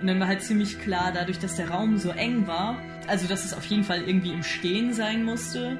Und 0.00 0.06
dann 0.06 0.20
war 0.20 0.28
halt 0.28 0.42
ziemlich 0.42 0.78
klar, 0.80 1.10
dadurch, 1.12 1.38
dass 1.38 1.56
der 1.56 1.70
Raum 1.70 1.96
so 1.96 2.10
eng 2.10 2.46
war, 2.46 2.76
also 3.08 3.26
dass 3.26 3.44
es 3.44 3.54
auf 3.54 3.64
jeden 3.66 3.84
Fall 3.84 4.02
irgendwie 4.02 4.32
im 4.32 4.42
Stehen 4.42 4.92
sein 4.92 5.24
musste. 5.24 5.78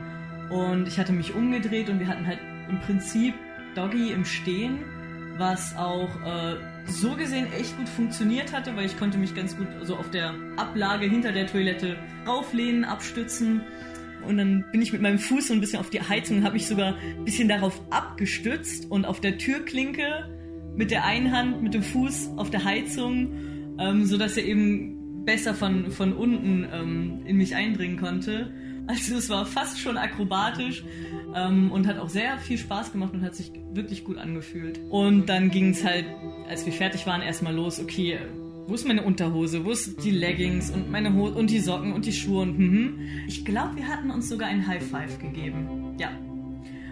Und 0.49 0.89
ich 0.89 0.99
hatte 0.99 1.13
mich 1.13 1.35
umgedreht 1.35 1.89
und 1.89 2.01
wir 2.01 2.09
hatten 2.09 2.27
halt 2.27 2.39
im 2.69 2.81
Prinzip 2.81 3.35
Doggy 3.75 4.13
im 4.13 4.25
Stehen 4.25 4.81
was 5.39 5.77
auch 5.77 6.11
äh, 6.25 6.57
so 6.87 7.15
gesehen 7.17 7.47
echt 7.53 7.77
gut 7.77 7.89
funktioniert 7.89 8.53
hatte, 8.53 8.77
weil 8.77 8.87
ich 8.87 8.99
konnte 8.99 9.19
mich 9.19 9.35
ganz 9.35 9.57
gut 9.57 9.67
so 9.83 9.97
auf 9.97 10.11
der 10.11 10.35
Ablage 10.57 11.07
hinter 11.07 11.33
der 11.33 11.47
Toilette 11.47 11.97
rauflehnen, 12.27 12.85
abstützen. 12.85 13.63
Und 14.27 14.39
dann 14.39 14.65
bin 14.71 14.83
ich 14.83 14.93
mit 14.93 15.03
meinem 15.03 15.19
Fuß 15.19 15.49
so 15.49 15.55
ein 15.55 15.61
bisschen 15.61 15.81
auf 15.81 15.91
die 15.91 16.01
Heizung 16.01 16.45
habe 16.45 16.55
mich 16.55 16.67
sogar 16.67 16.95
ein 16.97 17.25
bisschen 17.25 17.49
darauf 17.49 17.81
abgestützt 17.91 18.91
und 18.91 19.05
auf 19.05 19.21
der 19.21 19.39
Türklinke 19.39 20.31
mit 20.77 20.91
der 20.91 21.05
einen 21.05 21.33
Hand, 21.33 21.63
mit 21.63 21.75
dem 21.75 21.83
Fuß 21.83 22.31
auf 22.37 22.51
der 22.51 22.65
Heizung, 22.65 23.33
ähm, 23.79 24.05
sodass 24.05 24.37
er 24.37 24.45
eben 24.45 25.25
besser 25.25 25.55
von, 25.55 25.91
von 25.91 26.13
unten 26.13 26.67
ähm, 26.73 27.21
in 27.25 27.37
mich 27.37 27.55
eindringen 27.55 27.99
konnte. 27.99 28.53
Also 28.93 29.17
es 29.17 29.31
war 29.31 29.47
fast 29.47 29.81
schon 29.81 29.97
akrobatisch 29.97 30.85
ähm, 31.35 31.73
und 31.73 31.87
hat 31.87 31.99
auch 31.99 32.11
sehr 32.11 32.39
viel 32.39 32.59
Spaß 32.59 32.93
gemacht 32.93 33.15
und 33.15 33.23
hat 33.23 33.35
sich 33.35 33.51
wirklich 33.73 34.05
gut 34.05 34.19
angefühlt. 34.19 34.81
Und 34.91 35.31
dann 35.31 35.51
ging 35.51 35.71
es 35.71 35.83
halt, 35.83 36.05
als 36.47 36.67
wir 36.67 36.75
fertig 36.75 37.07
waren, 37.07 37.23
erstmal 37.23 37.55
los, 37.55 37.81
okay, 37.81 38.19
wo 38.67 38.75
ist 38.75 38.87
meine 38.87 39.03
Unterhose, 39.03 39.65
wo 39.65 39.71
ist 39.71 40.05
die 40.05 40.11
Leggings 40.11 40.71
und 40.71 40.91
meine 40.91 41.15
Hose 41.15 41.35
und 41.35 41.51
die 41.51 41.59
Socken 41.59 41.95
und 41.95 42.05
die 42.05 42.13
Schuhe 42.13 42.43
und 42.43 42.59
hm, 42.59 42.73
hm. 42.73 42.99
Ich 43.27 43.45
glaube, 43.45 43.77
wir 43.77 43.89
hatten 43.89 44.11
uns 44.11 44.29
sogar 44.29 44.49
ein 44.49 44.67
High 44.67 44.83
Five 44.83 45.19
gegeben. 45.19 45.97
Ja. 45.99 46.11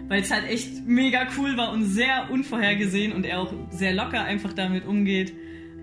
Weil 0.07 0.21
es 0.21 0.31
halt 0.31 0.49
echt 0.49 0.85
mega 0.85 1.27
cool 1.37 1.55
war 1.55 1.71
und 1.71 1.85
sehr 1.85 2.29
unvorhergesehen 2.31 3.13
und 3.13 3.25
er 3.25 3.39
auch 3.39 3.53
sehr 3.69 3.93
locker 3.93 4.23
einfach 4.23 4.53
damit 4.53 4.85
umgeht. 4.85 5.33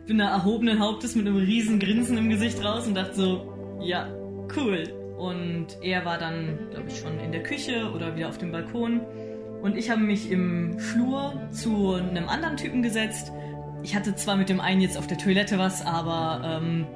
Ich 0.00 0.04
bin 0.04 0.18
da 0.18 0.31
erhobenen 0.31 0.81
Hauptes 0.81 1.14
mit 1.14 1.26
einem 1.26 1.37
riesen 1.37 1.78
Grinsen 1.78 2.18
im 2.18 2.28
Gesicht 2.28 2.62
raus 2.62 2.87
und 2.87 2.94
dachte 2.94 3.14
so, 3.14 3.78
ja, 3.81 4.12
cool. 4.57 4.97
Und 5.18 5.66
er 5.83 6.04
war 6.04 6.18
dann, 6.18 6.59
glaube 6.70 6.88
ich, 6.88 6.98
schon 6.98 7.18
in 7.18 7.33
der 7.33 7.42
Küche 7.42 7.90
oder 7.94 8.14
wieder 8.16 8.28
auf 8.28 8.38
dem 8.38 8.52
Balkon. 8.52 9.00
Und 9.62 9.76
ich 9.76 9.90
habe 9.90 10.00
mich 10.00 10.31
im 10.31 10.78
Flur 10.78 11.35
zu 11.50 11.94
einem 11.94 12.28
anderen 12.28 12.57
Typen 12.57 12.83
gesetzt. 12.83 13.33
Ich 13.83 13.96
hatte 13.96 14.14
zwar 14.14 14.37
mit 14.37 14.48
dem 14.48 14.61
einen 14.61 14.81
jetzt 14.81 14.96
auf 14.96 15.07
der 15.09 15.18
Toilette 15.18 15.59
was, 15.59 15.85
aber 15.85 16.61
ähm, 16.62 16.87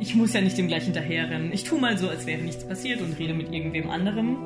ich 0.00 0.16
muss 0.16 0.32
ja 0.32 0.40
nicht 0.40 0.58
dem 0.58 0.66
gleich 0.66 0.84
hinterherrennen. 0.84 1.52
Ich 1.52 1.62
tue 1.64 1.80
mal 1.80 1.96
so, 1.96 2.08
als 2.08 2.26
wäre 2.26 2.42
nichts 2.42 2.66
passiert 2.66 3.00
und 3.00 3.16
rede 3.18 3.34
mit 3.34 3.52
irgendwem 3.52 3.88
anderem. 3.90 4.36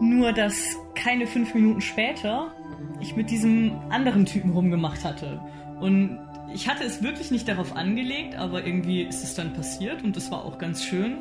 Nur, 0.00 0.32
dass 0.32 0.76
keine 0.94 1.26
fünf 1.26 1.54
Minuten 1.54 1.80
später 1.80 2.54
ich 3.00 3.16
mit 3.16 3.30
diesem 3.30 3.72
anderen 3.88 4.26
Typen 4.26 4.52
rumgemacht 4.52 5.04
hatte. 5.04 5.40
Und 5.80 6.18
Ich 6.52 6.68
hatte 6.68 6.82
es 6.84 7.00
wirklich 7.02 7.30
nicht 7.30 7.46
darauf 7.46 7.76
angelegt, 7.76 8.34
aber 8.34 8.66
irgendwie 8.66 9.02
ist 9.02 9.22
es 9.22 9.34
dann 9.34 9.52
passiert 9.52 10.02
und 10.02 10.16
das 10.16 10.30
war 10.32 10.44
auch 10.44 10.58
ganz 10.58 10.82
schön. 10.84 11.18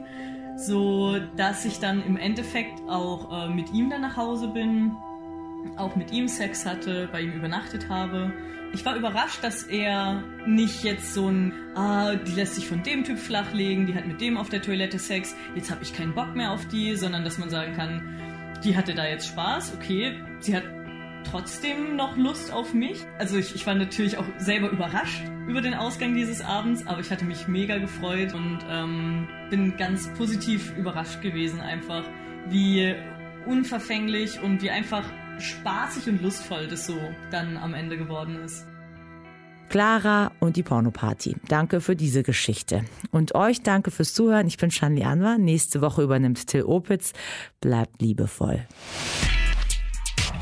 So, 0.65 1.17
dass 1.37 1.63
ich 1.63 1.79
dann 1.79 2.03
im 2.05 2.17
Endeffekt 2.17 2.81
auch 2.89 3.45
äh, 3.45 3.49
mit 3.49 3.71
ihm 3.71 3.89
dann 3.89 4.01
nach 4.01 4.17
Hause 4.17 4.49
bin, 4.49 4.97
auch 5.77 5.95
mit 5.95 6.11
ihm 6.11 6.27
Sex 6.27 6.65
hatte, 6.65 7.07
bei 7.13 7.21
ihm 7.21 7.31
übernachtet 7.31 7.87
habe. 7.87 8.33
Ich 8.73 8.85
war 8.85 8.95
überrascht, 8.97 9.41
dass 9.41 9.63
er 9.63 10.21
nicht 10.45 10.83
jetzt 10.83 11.13
so 11.13 11.29
ein, 11.29 11.53
ah, 11.75 12.15
die 12.15 12.33
lässt 12.33 12.55
sich 12.55 12.67
von 12.67 12.83
dem 12.83 13.05
Typ 13.05 13.17
flachlegen, 13.17 13.87
die 13.87 13.95
hat 13.95 14.05
mit 14.05 14.19
dem 14.19 14.35
auf 14.35 14.49
der 14.49 14.61
Toilette 14.61 14.99
Sex, 14.99 15.33
jetzt 15.55 15.71
habe 15.71 15.81
ich 15.81 15.93
keinen 15.93 16.13
Bock 16.13 16.35
mehr 16.35 16.51
auf 16.51 16.67
die, 16.67 16.95
sondern 16.95 17.23
dass 17.23 17.37
man 17.37 17.49
sagen 17.49 17.73
kann, 17.73 18.19
die 18.63 18.75
hatte 18.75 18.93
da 18.93 19.07
jetzt 19.07 19.27
Spaß, 19.27 19.73
okay, 19.75 20.19
sie 20.39 20.55
hat 20.55 20.65
trotzdem 21.23 21.95
noch 21.95 22.17
Lust 22.17 22.51
auf 22.51 22.73
mich. 22.73 23.05
Also 23.17 23.37
ich, 23.37 23.55
ich 23.55 23.65
war 23.65 23.75
natürlich 23.75 24.17
auch 24.17 24.25
selber 24.37 24.69
überrascht 24.69 25.21
über 25.47 25.61
den 25.61 25.73
Ausgang 25.73 26.13
dieses 26.13 26.41
Abends, 26.41 26.85
aber 26.85 27.01
ich 27.01 27.11
hatte 27.11 27.25
mich 27.25 27.47
mega 27.47 27.77
gefreut 27.77 28.33
und 28.33 28.59
ähm, 28.69 29.27
bin 29.49 29.77
ganz 29.77 30.07
positiv 30.13 30.75
überrascht 30.77 31.21
gewesen 31.21 31.59
einfach, 31.59 32.03
wie 32.49 32.95
unverfänglich 33.45 34.41
und 34.41 34.61
wie 34.61 34.69
einfach 34.69 35.03
spaßig 35.39 36.07
und 36.07 36.21
lustvoll 36.21 36.67
das 36.67 36.85
so 36.85 36.97
dann 37.31 37.57
am 37.57 37.73
Ende 37.73 37.97
geworden 37.97 38.35
ist. 38.43 38.65
Clara 39.69 40.31
und 40.39 40.55
die 40.55 40.63
Pornoparty. 40.63 41.37
Danke 41.47 41.79
für 41.79 41.95
diese 41.95 42.23
Geschichte. 42.23 42.85
Und 43.11 43.35
euch 43.35 43.61
danke 43.61 43.91
fürs 43.91 44.13
Zuhören. 44.15 44.47
Ich 44.47 44.57
bin 44.57 44.71
Shanli 44.71 45.03
Anwar. 45.03 45.37
Nächste 45.37 45.81
Woche 45.81 46.01
übernimmt 46.01 46.47
Till 46.47 46.63
Opitz. 46.63 47.13
Bleibt 47.61 48.01
liebevoll. 48.01 48.65